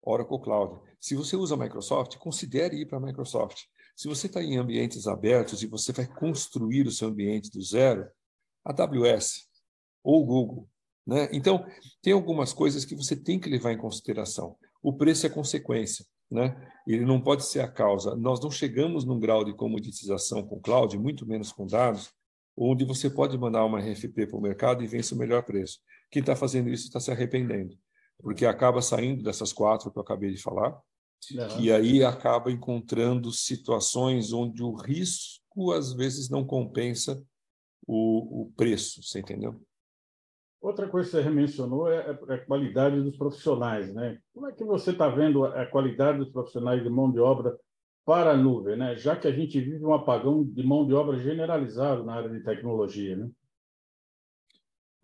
Oracle 0.02 0.40
Cloud. 0.40 0.80
Se 1.00 1.14
você 1.14 1.36
usa 1.36 1.56
Microsoft, 1.56 2.16
considere 2.18 2.76
ir 2.76 2.86
para 2.86 3.00
Microsoft. 3.00 3.62
Se 3.96 4.08
você 4.08 4.26
está 4.26 4.42
em 4.42 4.56
ambientes 4.56 5.06
abertos 5.06 5.62
e 5.62 5.66
você 5.66 5.92
vai 5.92 6.06
construir 6.06 6.86
o 6.86 6.92
seu 6.92 7.08
ambiente 7.08 7.50
do 7.50 7.62
zero, 7.62 8.08
AWS 8.64 9.48
ou 10.02 10.24
Google 10.24 10.68
né? 11.06 11.28
Então, 11.32 11.64
tem 12.02 12.12
algumas 12.12 12.52
coisas 12.52 12.84
que 12.84 12.94
você 12.94 13.14
tem 13.14 13.38
que 13.38 13.48
levar 13.48 13.72
em 13.72 13.78
consideração. 13.78 14.56
O 14.82 14.92
preço 14.92 15.26
é 15.26 15.30
consequência, 15.30 16.04
né? 16.30 16.56
ele 16.86 17.04
não 17.04 17.20
pode 17.20 17.44
ser 17.44 17.60
a 17.60 17.68
causa. 17.68 18.16
Nós 18.16 18.40
não 18.40 18.50
chegamos 18.50 19.04
num 19.04 19.20
grau 19.20 19.44
de 19.44 19.54
comoditização 19.54 20.42
com 20.46 20.60
cloud, 20.60 20.96
muito 20.98 21.26
menos 21.26 21.52
com 21.52 21.66
dados, 21.66 22.10
onde 22.56 22.84
você 22.84 23.10
pode 23.10 23.36
mandar 23.36 23.64
uma 23.64 23.80
RFP 23.80 24.26
para 24.26 24.36
o 24.36 24.42
mercado 24.42 24.82
e 24.82 24.86
vence 24.86 25.14
o 25.14 25.18
melhor 25.18 25.42
preço. 25.42 25.80
Quem 26.14 26.20
está 26.20 26.36
fazendo 26.36 26.68
isso 26.68 26.84
está 26.84 27.00
se 27.00 27.10
arrependendo, 27.10 27.76
porque 28.20 28.46
acaba 28.46 28.80
saindo 28.80 29.24
dessas 29.24 29.52
quatro 29.52 29.90
que 29.90 29.98
eu 29.98 30.02
acabei 30.02 30.30
de 30.30 30.40
falar, 30.40 30.80
e 31.58 31.72
aí 31.72 32.04
acaba 32.04 32.52
encontrando 32.52 33.32
situações 33.32 34.32
onde 34.32 34.62
o 34.62 34.76
risco 34.76 35.72
às 35.72 35.92
vezes 35.92 36.30
não 36.30 36.44
compensa 36.46 37.20
o, 37.84 38.42
o 38.42 38.52
preço, 38.52 39.02
você 39.02 39.18
entendeu? 39.18 39.60
Outra 40.60 40.88
coisa 40.88 41.10
que 41.10 41.24
você 41.24 41.30
mencionou 41.30 41.90
é, 41.90 42.16
é 42.28 42.34
a 42.34 42.46
qualidade 42.46 43.02
dos 43.02 43.16
profissionais, 43.16 43.92
né? 43.92 44.16
Como 44.32 44.46
é 44.46 44.52
que 44.52 44.62
você 44.62 44.92
está 44.92 45.08
vendo 45.08 45.44
a 45.44 45.66
qualidade 45.66 46.18
dos 46.18 46.30
profissionais 46.30 46.80
de 46.80 46.88
mão 46.88 47.10
de 47.10 47.18
obra 47.18 47.58
para 48.06 48.30
a 48.30 48.36
nuvem, 48.36 48.76
né? 48.76 48.94
Já 48.94 49.16
que 49.16 49.26
a 49.26 49.32
gente 49.32 49.60
vive 49.60 49.84
um 49.84 49.92
apagão 49.92 50.44
de 50.44 50.62
mão 50.62 50.86
de 50.86 50.94
obra 50.94 51.18
generalizado 51.18 52.04
na 52.04 52.14
área 52.14 52.30
de 52.30 52.44
tecnologia, 52.44 53.16
né? 53.16 53.28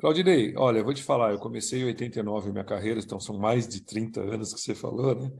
Claudinei, 0.00 0.54
olha, 0.56 0.78
eu 0.78 0.84
vou 0.84 0.94
te 0.94 1.02
falar, 1.02 1.32
eu 1.32 1.38
comecei 1.38 1.82
em 1.82 1.84
89 1.84 2.50
minha 2.50 2.64
carreira, 2.64 2.98
então 2.98 3.20
são 3.20 3.38
mais 3.38 3.68
de 3.68 3.82
30 3.82 4.22
anos 4.22 4.54
que 4.54 4.60
você 4.60 4.74
falou, 4.74 5.14
né? 5.14 5.30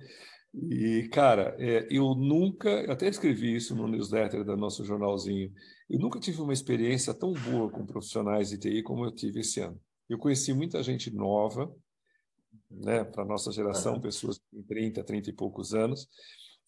E, 0.52 1.08
cara, 1.10 1.56
é, 1.58 1.86
eu 1.90 2.14
nunca, 2.14 2.68
eu 2.68 2.92
até 2.92 3.08
escrevi 3.08 3.56
isso 3.56 3.74
no 3.74 3.88
newsletter 3.88 4.44
do 4.44 4.54
nosso 4.58 4.84
jornalzinho, 4.84 5.50
eu 5.88 5.98
nunca 5.98 6.20
tive 6.20 6.42
uma 6.42 6.52
experiência 6.52 7.14
tão 7.14 7.32
boa 7.32 7.70
com 7.70 7.86
profissionais 7.86 8.50
de 8.50 8.58
TI 8.58 8.82
como 8.82 9.06
eu 9.06 9.10
tive 9.10 9.40
esse 9.40 9.60
ano. 9.60 9.80
Eu 10.06 10.18
conheci 10.18 10.52
muita 10.52 10.82
gente 10.82 11.10
nova, 11.10 11.74
né, 12.70 13.02
para 13.02 13.24
nossa 13.24 13.50
geração, 13.50 13.94
uhum. 13.94 14.00
pessoas 14.02 14.38
com 14.52 14.62
30, 14.62 15.02
30 15.02 15.30
e 15.30 15.32
poucos 15.32 15.72
anos, 15.72 16.06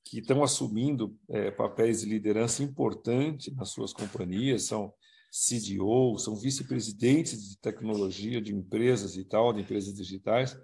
que 0.02 0.20
estão 0.20 0.42
assumindo 0.42 1.14
é, 1.28 1.50
papéis 1.50 2.00
de 2.00 2.06
liderança 2.06 2.62
importante 2.62 3.54
nas 3.54 3.68
suas 3.68 3.92
companhias, 3.92 4.62
são 4.62 4.94
CDO, 5.32 6.18
são 6.18 6.36
vice-presidentes 6.36 7.48
de 7.48 7.58
tecnologia 7.58 8.40
de 8.40 8.54
empresas 8.54 9.16
e 9.16 9.24
tal, 9.24 9.52
de 9.52 9.62
empresas 9.62 9.94
digitais, 9.94 10.56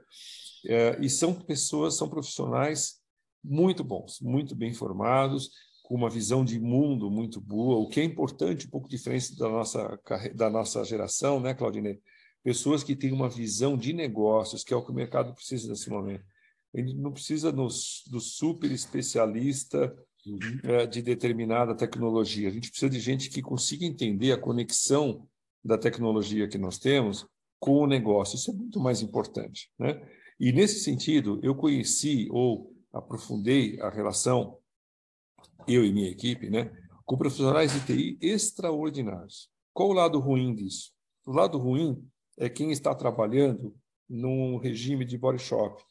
é, 0.66 0.98
e 1.00 1.08
são 1.08 1.32
pessoas, 1.32 1.96
são 1.96 2.08
profissionais 2.08 3.00
muito 3.42 3.82
bons, 3.82 4.20
muito 4.20 4.54
bem 4.54 4.74
formados, 4.74 5.50
com 5.82 5.94
uma 5.94 6.10
visão 6.10 6.44
de 6.44 6.60
mundo 6.60 7.10
muito 7.10 7.40
boa, 7.40 7.78
o 7.78 7.88
que 7.88 8.00
é 8.00 8.04
importante, 8.04 8.66
um 8.66 8.70
pouco 8.70 8.88
diferente 8.88 9.34
da 9.36 9.48
nossa, 9.48 9.98
da 10.34 10.50
nossa 10.50 10.84
geração, 10.84 11.40
né, 11.40 11.54
Claudinei? 11.54 11.98
pessoas 12.42 12.82
que 12.82 12.96
têm 12.96 13.12
uma 13.12 13.28
visão 13.28 13.76
de 13.76 13.92
negócios, 13.92 14.64
que 14.64 14.72
é 14.72 14.76
o 14.76 14.82
que 14.82 14.90
o 14.90 14.94
mercado 14.94 15.34
precisa 15.34 15.68
nesse 15.68 15.90
momento. 15.90 16.24
Ele 16.72 16.94
não 16.94 17.12
precisa 17.12 17.52
do 17.52 17.68
super 17.70 18.70
especialista 18.70 19.94
uhum. 20.32 20.60
é, 20.62 20.86
de 20.86 21.02
determinada 21.02 21.74
tecnologia. 21.74 22.48
A 22.48 22.52
gente 22.52 22.70
precisa 22.70 22.90
de 22.90 23.00
gente 23.00 23.30
que 23.30 23.42
consiga 23.42 23.84
entender 23.84 24.32
a 24.32 24.40
conexão 24.40 25.26
da 25.64 25.76
tecnologia 25.76 26.48
que 26.48 26.58
nós 26.58 26.78
temos 26.78 27.26
com 27.58 27.82
o 27.82 27.86
negócio. 27.86 28.36
Isso 28.36 28.50
é 28.50 28.54
muito 28.54 28.80
mais 28.80 29.02
importante. 29.02 29.70
Né? 29.78 30.00
E, 30.38 30.52
nesse 30.52 30.80
sentido, 30.80 31.40
eu 31.42 31.54
conheci 31.54 32.28
ou 32.30 32.72
aprofundei 32.92 33.80
a 33.80 33.90
relação, 33.90 34.58
eu 35.66 35.84
e 35.84 35.92
minha 35.92 36.08
equipe, 36.08 36.48
né, 36.48 36.70
com 37.04 37.16
profissionais 37.16 37.72
de 37.72 37.86
TI 37.86 38.18
extraordinários. 38.20 39.50
Qual 39.72 39.90
o 39.90 39.92
lado 39.92 40.18
ruim 40.18 40.54
disso? 40.54 40.92
O 41.26 41.32
lado 41.32 41.58
ruim 41.58 42.02
é 42.38 42.48
quem 42.48 42.70
está 42.70 42.94
trabalhando 42.94 43.74
num 44.08 44.56
regime 44.58 45.04
de 45.04 45.18
body 45.18 45.38
shop, 45.38 45.82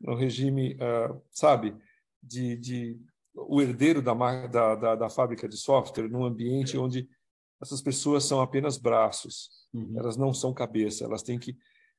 num 0.00 0.14
regime, 0.14 0.74
uh, 0.74 1.20
sabe, 1.30 1.74
de, 2.22 2.56
de, 2.56 3.00
o 3.36 3.60
herdeiro 3.60 4.00
da, 4.00 4.14
da, 4.46 4.74
da, 4.74 4.94
da, 4.94 5.08
fábrica 5.10 5.48
de 5.48 5.56
software, 5.56 6.08
num 6.08 6.24
ambiente 6.24 6.78
onde 6.78 7.08
essas 7.60 7.82
pessoas 7.82 8.24
são 8.24 8.40
apenas 8.40 8.78
braços, 8.78 9.50
uhum. 9.72 9.94
elas 9.98 10.16
não 10.16 10.32
são 10.32 10.54
cabeça, 10.54 11.04
elas 11.04 11.22
têm 11.22 11.38
que 11.38 11.56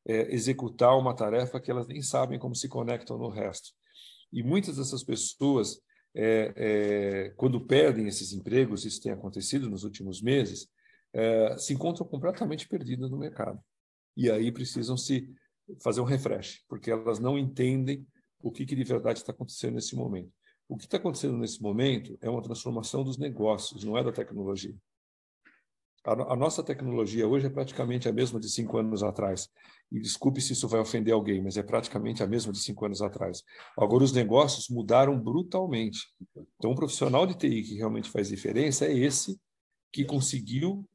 é, 0.07 0.33
executar 0.33 0.97
uma 0.97 1.15
tarefa 1.15 1.59
que 1.59 1.69
elas 1.69 1.87
nem 1.87 2.01
sabem 2.01 2.39
como 2.39 2.55
se 2.55 2.67
conectam 2.67 3.17
no 3.17 3.29
resto. 3.29 3.69
E 4.31 4.43
muitas 4.43 4.77
dessas 4.77 5.03
pessoas 5.03 5.79
é, 6.15 6.53
é, 6.55 7.29
quando 7.35 7.61
perdem 7.61 8.07
esses 8.07 8.33
empregos, 8.33 8.85
isso 8.85 9.01
tem 9.01 9.11
acontecido 9.11 9.69
nos 9.69 9.83
últimos 9.83 10.21
meses, 10.21 10.67
é, 11.13 11.55
se 11.57 11.73
encontram 11.73 12.07
completamente 12.07 12.67
perdidas 12.67 13.11
no 13.11 13.17
mercado. 13.17 13.59
E 14.15 14.31
aí 14.31 14.51
precisam 14.51 14.97
se 14.97 15.29
fazer 15.83 16.01
um 16.01 16.05
refresh, 16.05 16.63
porque 16.67 16.89
elas 16.89 17.19
não 17.19 17.37
entendem 17.37 18.07
o 18.41 18.51
que, 18.51 18.65
que 18.65 18.75
de 18.75 18.83
verdade 18.83 19.19
está 19.19 19.31
acontecendo 19.31 19.75
nesse 19.75 19.95
momento. 19.95 20.31
O 20.69 20.75
que 20.75 20.85
está 20.85 20.97
acontecendo 20.97 21.37
nesse 21.37 21.61
momento 21.61 22.17
é 22.21 22.29
uma 22.29 22.41
transformação 22.41 23.03
dos 23.03 23.17
negócios, 23.17 23.83
não 23.83 23.97
é 23.97 24.03
da 24.03 24.11
tecnologia. 24.11 24.75
A, 26.03 26.33
a, 26.33 26.35
nossa 26.35 26.63
tecnologia 26.63 27.27
hoje 27.27 27.47
é 27.47 27.49
praticamente 27.49 28.07
a 28.07 28.13
mesma 28.13 28.39
de 28.39 28.49
cinco 28.49 28.77
anos 28.77 29.03
atrás. 29.03 29.49
E 29.91 29.99
desculpe 29.99 30.41
se 30.41 30.53
isso 30.53 30.67
vai 30.67 30.79
ofender 30.79 31.13
alguém, 31.13 31.41
mas 31.41 31.57
é 31.57 31.63
praticamente 31.63 32.23
a 32.23 32.27
mesma 32.27 32.51
de 32.51 32.59
cinco 32.59 32.85
anos 32.85 33.01
atrás. 33.01 33.43
Agora, 33.77 34.03
os 34.03 34.13
negócios 34.13 34.69
mudaram 34.69 35.19
brutalmente. 35.19 35.99
Então, 36.57 36.71
um 36.71 36.75
profissional 36.75 37.25
de 37.25 37.35
TI 37.35 37.63
que 37.63 37.75
realmente 37.75 38.09
faz 38.09 38.29
diferença 38.29 38.85
é 38.85 38.93
esse 38.93 39.39
que 39.91 40.05
conseguiu 40.05 40.87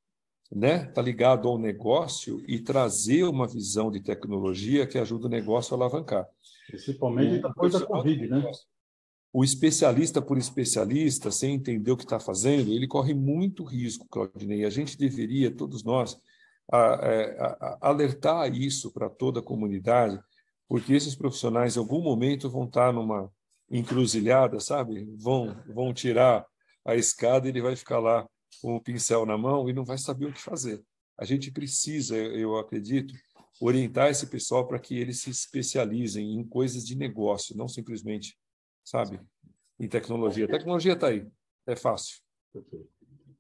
né, 0.54 0.84
tá 0.86 1.00
ligado 1.00 1.48
ao 1.48 1.58
negócio 1.58 2.42
e 2.46 2.60
trazer 2.60 3.24
uma 3.24 3.48
visão 3.48 3.90
de 3.90 4.00
tecnologia 4.00 4.86
que 4.86 4.98
ajuda 4.98 5.26
o 5.26 5.30
negócio 5.30 5.74
a 5.74 5.78
alavancar. 5.78 6.28
Principalmente 6.66 7.40
depois 7.40 7.72
da 7.72 7.86
Covid, 7.86 8.28
né? 8.28 8.50
O 9.32 9.42
especialista 9.42 10.20
por 10.20 10.36
especialista, 10.36 11.30
sem 11.30 11.54
entender 11.54 11.90
o 11.90 11.96
que 11.96 12.04
está 12.04 12.20
fazendo, 12.20 12.70
ele 12.70 12.86
corre 12.86 13.14
muito 13.14 13.64
risco, 13.64 14.06
Claudinei. 14.08 14.64
A 14.64 14.70
gente 14.70 14.98
deveria, 14.98 15.50
todos 15.50 15.82
nós, 15.82 16.18
a, 16.70 17.00
é, 17.02 17.38
a, 17.40 17.46
a, 17.46 17.78
alertar 17.88 18.52
isso 18.54 18.92
para 18.92 19.08
toda 19.08 19.40
a 19.40 19.42
comunidade, 19.42 20.20
porque 20.68 20.92
esses 20.92 21.14
profissionais, 21.14 21.76
em 21.76 21.78
algum 21.78 22.02
momento, 22.02 22.50
vão 22.50 22.64
estar 22.64 22.88
tá 22.88 22.92
numa 22.92 23.32
encruzilhada, 23.70 24.60
sabe? 24.60 25.08
Vão, 25.16 25.56
vão 25.66 25.94
tirar 25.94 26.46
a 26.84 26.94
escada 26.94 27.46
e 27.46 27.50
ele 27.50 27.62
vai 27.62 27.74
ficar 27.74 28.00
lá 28.00 28.28
com 28.60 28.76
o 28.76 28.80
pincel 28.82 29.24
na 29.24 29.38
mão 29.38 29.68
e 29.68 29.72
não 29.72 29.84
vai 29.84 29.96
saber 29.96 30.26
o 30.26 30.32
que 30.32 30.42
fazer. 30.42 30.82
A 31.18 31.24
gente 31.24 31.50
precisa, 31.50 32.16
eu 32.16 32.58
acredito, 32.58 33.14
orientar 33.60 34.10
esse 34.10 34.26
pessoal 34.26 34.66
para 34.66 34.78
que 34.78 34.96
eles 34.96 35.20
se 35.20 35.30
especializem 35.30 36.34
em 36.34 36.44
coisas 36.44 36.84
de 36.84 36.94
negócio, 36.94 37.56
não 37.56 37.68
simplesmente, 37.68 38.36
sabe, 38.84 39.20
em 39.78 39.88
tecnologia. 39.88 40.44
A 40.44 40.48
tecnologia 40.48 40.92
está 40.92 41.08
aí, 41.08 41.26
é 41.66 41.76
fácil. 41.76 42.20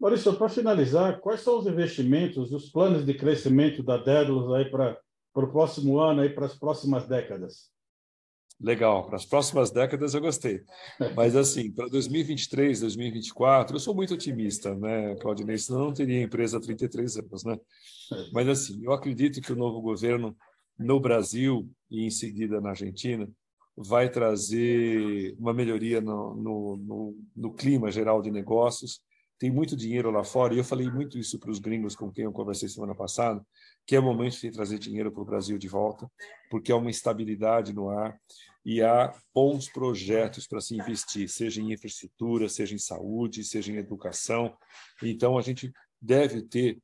Maurício, 0.00 0.34
para 0.34 0.48
finalizar, 0.48 1.20
quais 1.20 1.42
são 1.42 1.58
os 1.58 1.66
investimentos 1.66 2.52
os 2.52 2.68
planos 2.70 3.06
de 3.06 3.14
crescimento 3.14 3.82
da 3.82 3.96
Dédalus 3.96 4.52
aí 4.52 4.68
para, 4.68 4.98
para 5.32 5.44
o 5.44 5.52
próximo 5.52 6.00
ano, 6.00 6.22
aí 6.22 6.28
para 6.28 6.46
as 6.46 6.58
próximas 6.58 7.06
décadas? 7.06 7.70
Legal, 8.60 9.06
para 9.06 9.16
as 9.16 9.24
próximas 9.24 9.70
décadas 9.70 10.14
eu 10.14 10.20
gostei. 10.20 10.62
Mas, 11.16 11.34
assim, 11.34 11.70
para 11.70 11.88
2023, 11.88 12.80
2024, 12.80 13.76
eu 13.76 13.80
sou 13.80 13.94
muito 13.94 14.14
otimista, 14.14 14.74
né, 14.74 15.16
Claudinei? 15.16 15.58
Senão 15.58 15.80
eu 15.80 15.86
não 15.86 15.94
teria 15.94 16.22
empresa 16.22 16.58
há 16.58 16.60
33 16.60 17.18
anos, 17.18 17.44
né? 17.44 17.58
Mas, 18.32 18.48
assim, 18.48 18.80
eu 18.84 18.92
acredito 18.92 19.40
que 19.40 19.52
o 19.52 19.56
novo 19.56 19.80
governo 19.80 20.36
no 20.78 21.00
Brasil 21.00 21.68
e 21.90 22.04
em 22.04 22.10
seguida 22.10 22.60
na 22.60 22.70
Argentina 22.70 23.28
vai 23.76 24.10
trazer 24.10 25.34
uma 25.38 25.54
melhoria 25.54 26.00
no, 26.00 26.34
no, 26.34 26.76
no, 26.76 27.18
no 27.34 27.54
clima 27.54 27.90
geral 27.90 28.20
de 28.20 28.30
negócios. 28.30 29.00
Tem 29.38 29.50
muito 29.50 29.76
dinheiro 29.76 30.10
lá 30.10 30.22
fora, 30.22 30.54
e 30.54 30.58
eu 30.58 30.64
falei 30.64 30.88
muito 30.90 31.18
isso 31.18 31.38
para 31.38 31.50
os 31.50 31.58
gringos 31.58 31.96
com 31.96 32.12
quem 32.12 32.24
eu 32.24 32.32
conversei 32.32 32.68
semana 32.68 32.94
passada, 32.94 33.44
que 33.86 33.96
é 33.96 33.98
o 33.98 34.02
momento 34.02 34.40
de 34.40 34.50
trazer 34.52 34.78
dinheiro 34.78 35.10
para 35.10 35.22
o 35.22 35.26
Brasil 35.26 35.58
de 35.58 35.68
volta, 35.68 36.08
porque 36.48 36.70
há 36.70 36.76
uma 36.76 36.90
estabilidade 36.90 37.72
no 37.72 37.88
ar 37.88 38.16
e 38.64 38.80
há 38.80 39.12
bons 39.34 39.68
projetos 39.68 40.46
para 40.46 40.60
se 40.60 40.76
investir, 40.76 41.28
seja 41.28 41.60
em 41.60 41.72
infraestrutura, 41.72 42.48
seja 42.48 42.74
em 42.74 42.78
saúde, 42.78 43.42
seja 43.42 43.72
em 43.72 43.76
educação. 43.76 44.56
Então, 45.02 45.36
a 45.36 45.42
gente 45.42 45.72
deve 46.00 46.42
ter 46.42 46.78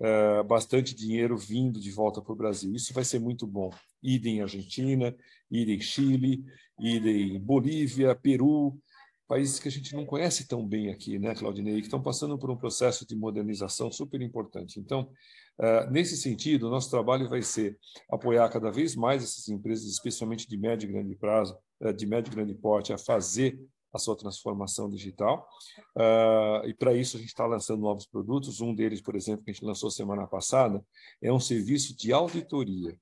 uh, 0.00 0.44
bastante 0.44 0.94
dinheiro 0.94 1.36
vindo 1.36 1.80
de 1.80 1.90
volta 1.90 2.20
para 2.20 2.32
o 2.32 2.36
Brasil. 2.36 2.74
Isso 2.74 2.92
vai 2.92 3.04
ser 3.04 3.18
muito 3.18 3.46
bom. 3.46 3.70
Idem 4.02 4.42
Argentina, 4.42 5.14
idem 5.50 5.80
Chile, 5.80 6.44
idem 6.78 7.40
Bolívia, 7.40 8.14
Peru, 8.14 8.78
países 9.26 9.58
que 9.58 9.68
a 9.68 9.70
gente 9.70 9.94
não 9.94 10.04
conhece 10.04 10.46
tão 10.46 10.66
bem 10.66 10.90
aqui, 10.90 11.18
né, 11.18 11.34
Claudinei, 11.34 11.76
que 11.76 11.86
estão 11.86 12.02
passando 12.02 12.38
por 12.38 12.50
um 12.50 12.56
processo 12.56 13.06
de 13.06 13.16
modernização 13.16 13.90
super 13.90 14.20
importante. 14.20 14.78
Então, 14.78 15.10
uh, 15.58 15.90
nesse 15.90 16.16
sentido, 16.16 16.70
nosso 16.70 16.90
trabalho 16.90 17.28
vai 17.28 17.42
ser 17.42 17.78
apoiar 18.10 18.48
cada 18.50 18.70
vez 18.70 18.94
mais 18.94 19.22
essas 19.22 19.48
empresas, 19.48 19.86
especialmente 19.86 20.48
de 20.48 20.56
médio 20.56 20.88
e 20.88 20.92
grande 20.92 21.16
prazo, 21.16 21.56
uh, 21.80 21.92
de 21.92 22.06
médio 22.06 22.30
e 22.30 22.34
grande 22.34 22.54
porte, 22.54 22.92
a 22.92 22.98
fazer 22.98 23.58
a 23.94 23.98
sua 23.98 24.16
transformação 24.16 24.90
digital. 24.90 25.48
Uh, 25.96 26.66
e 26.66 26.74
para 26.74 26.92
isso 26.94 27.16
a 27.16 27.20
gente 27.20 27.28
está 27.28 27.46
lançando 27.46 27.80
novos 27.80 28.06
produtos. 28.06 28.60
Um 28.60 28.74
deles, 28.74 29.00
por 29.00 29.14
exemplo, 29.14 29.44
que 29.44 29.50
a 29.50 29.54
gente 29.54 29.64
lançou 29.64 29.90
semana 29.90 30.26
passada, 30.26 30.84
é 31.22 31.32
um 31.32 31.40
serviço 31.40 31.96
de 31.96 32.12
auditoria. 32.12 32.98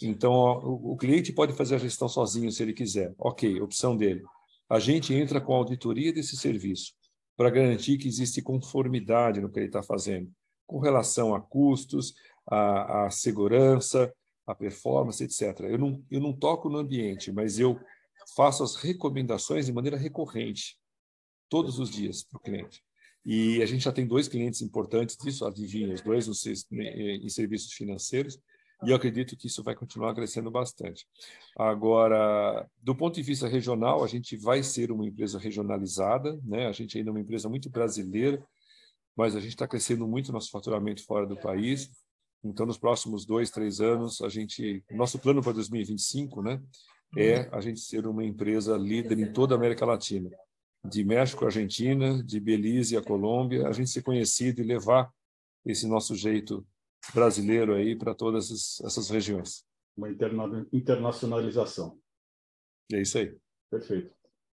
Então, 0.00 0.58
o, 0.62 0.96
cliente 0.96 1.32
pode 1.32 1.54
fazer 1.54 1.76
a 1.76 1.78
gestão 1.78 2.08
sozinho 2.08 2.52
se 2.52 2.62
ele 2.62 2.72
quiser. 2.72 3.14
Ok, 3.18 3.60
opção 3.60 3.96
dele 3.96 4.22
a 4.70 4.78
gente 4.78 5.12
entra 5.12 5.40
com 5.40 5.52
a 5.52 5.56
auditoria 5.56 6.12
desse 6.12 6.36
serviço 6.36 6.92
para 7.36 7.50
garantir 7.50 7.98
que 7.98 8.06
existe 8.06 8.40
conformidade 8.40 9.40
no 9.40 9.50
que 9.50 9.58
ele 9.58 9.66
está 9.66 9.82
fazendo, 9.82 10.30
com 10.64 10.78
relação 10.78 11.34
a 11.34 11.40
custos, 11.40 12.14
a, 12.46 13.06
a, 13.06 13.10
segurança, 13.10 14.14
a 14.46 14.54
performance, 14.54 15.24
etc. 15.24 15.60
Eu 15.62 15.78
não, 15.78 16.04
eu 16.08 16.20
não 16.20 16.32
toco 16.32 16.68
no 16.68 16.78
ambiente, 16.78 17.32
mas 17.32 17.58
eu 17.58 17.80
faço 18.34 18.62
as 18.62 18.76
recomendações 18.76 19.66
de 19.66 19.72
maneira 19.72 19.96
recorrente, 19.96 20.76
todos 21.48 21.78
os 21.78 21.90
dias, 21.90 22.22
para 22.22 22.38
o 22.38 22.40
cliente. 22.40 22.82
E 23.24 23.62
a 23.62 23.66
gente 23.66 23.84
já 23.84 23.92
tem 23.92 24.06
dois 24.06 24.28
clientes 24.28 24.62
importantes 24.62 25.16
disso, 25.16 25.44
adivinha, 25.44 25.92
os 25.94 26.00
dois 26.00 26.26
em 26.72 27.28
serviços 27.28 27.72
financeiros, 27.72 28.38
e 28.82 28.90
eu 28.90 28.96
acredito 28.96 29.36
que 29.36 29.46
isso 29.46 29.62
vai 29.62 29.74
continuar 29.74 30.14
crescendo 30.14 30.50
bastante. 30.50 31.06
Agora, 31.58 32.66
do 32.80 32.94
ponto 32.94 33.14
de 33.14 33.22
vista 33.22 33.46
regional, 33.46 34.02
a 34.02 34.06
gente 34.06 34.36
vai 34.38 34.62
ser 34.62 34.90
uma 34.90 35.06
empresa 35.06 35.38
regionalizada, 35.38 36.40
né? 36.42 36.66
A 36.66 36.72
gente 36.72 36.96
ainda 36.96 37.10
é 37.10 37.12
uma 37.12 37.20
empresa 37.20 37.46
muito 37.46 37.68
brasileira, 37.68 38.42
mas 39.14 39.36
a 39.36 39.40
gente 39.40 39.50
está 39.50 39.68
crescendo 39.68 40.08
muito 40.08 40.32
nosso 40.32 40.50
faturamento 40.50 41.04
fora 41.04 41.26
do 41.26 41.36
país. 41.36 41.90
Então, 42.42 42.64
nos 42.64 42.78
próximos 42.78 43.26
dois, 43.26 43.50
três 43.50 43.82
anos, 43.82 44.22
a 44.22 44.30
gente, 44.30 44.82
nosso 44.92 45.18
plano 45.18 45.42
para 45.42 45.52
2025, 45.52 46.42
né, 46.42 46.58
é 47.16 47.48
a 47.52 47.60
gente 47.60 47.80
ser 47.80 48.06
uma 48.06 48.24
empresa 48.24 48.76
líder 48.76 49.18
em 49.18 49.32
toda 49.32 49.54
a 49.54 49.58
América 49.58 49.84
Latina, 49.84 50.30
de 50.84 51.04
México, 51.04 51.44
Argentina, 51.44 52.22
de 52.22 52.40
Belize 52.40 52.96
a 52.96 53.02
Colômbia, 53.02 53.66
a 53.66 53.72
gente 53.72 53.90
ser 53.90 54.02
conhecido 54.02 54.60
e 54.60 54.64
levar 54.64 55.12
esse 55.64 55.86
nosso 55.86 56.14
jeito 56.14 56.66
brasileiro 57.14 57.74
aí 57.74 57.96
para 57.96 58.14
todas 58.14 58.80
essas 58.84 59.10
regiões. 59.10 59.64
Uma 59.96 60.10
interna 60.10 60.66
internacionalização. 60.72 61.98
É 62.92 63.00
isso 63.00 63.18
aí. 63.18 63.36
Perfeito. 63.70 64.12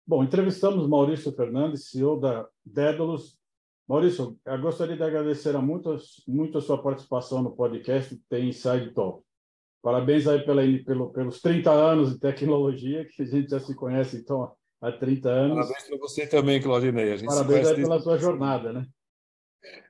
Bom, 0.06 0.22
entrevistamos 0.22 0.88
Maurício 0.88 1.32
Fernandes, 1.32 1.88
CEO 1.88 2.18
da 2.18 2.48
Dédalus. 2.64 3.38
Maurício, 3.88 4.38
eu 4.44 4.60
gostaria 4.60 4.96
de 4.96 5.02
agradecer 5.02 5.56
muito, 5.58 5.96
muito 6.26 6.58
a 6.58 6.60
sua 6.60 6.82
participação 6.82 7.42
no 7.42 7.54
podcast 7.54 8.16
Tem 8.28 8.48
Inside 8.48 8.92
Talk. 8.92 9.24
Parabéns 9.82 10.28
aí 10.28 10.44
pela, 10.44 10.62
pelo, 10.84 11.12
pelos 11.12 11.40
30 11.40 11.70
anos 11.70 12.12
de 12.12 12.20
tecnologia, 12.20 13.04
que 13.04 13.22
a 13.22 13.26
gente 13.26 13.50
já 13.50 13.58
se 13.58 13.74
conhece 13.74 14.16
então 14.16 14.54
há 14.80 14.92
30 14.92 15.28
anos. 15.28 15.56
Parabéns 15.56 15.88
para 15.88 15.98
você 15.98 16.26
também, 16.26 16.62
Claudinei. 16.62 17.20
Parabéns 17.24 17.66
aí 17.66 17.74
pela 17.74 18.00
sua 18.00 18.16
jornada, 18.16 18.72
né? 18.72 18.86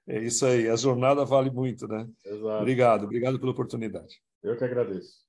É 0.06 0.18
isso 0.18 0.44
aí, 0.46 0.68
a 0.68 0.76
jornada 0.76 1.24
vale 1.24 1.50
muito, 1.50 1.86
né? 1.86 2.06
Exato. 2.24 2.60
Obrigado, 2.62 3.04
obrigado 3.04 3.38
pela 3.38 3.52
oportunidade. 3.52 4.16
Eu 4.42 4.56
que 4.56 4.64
agradeço. 4.64 5.22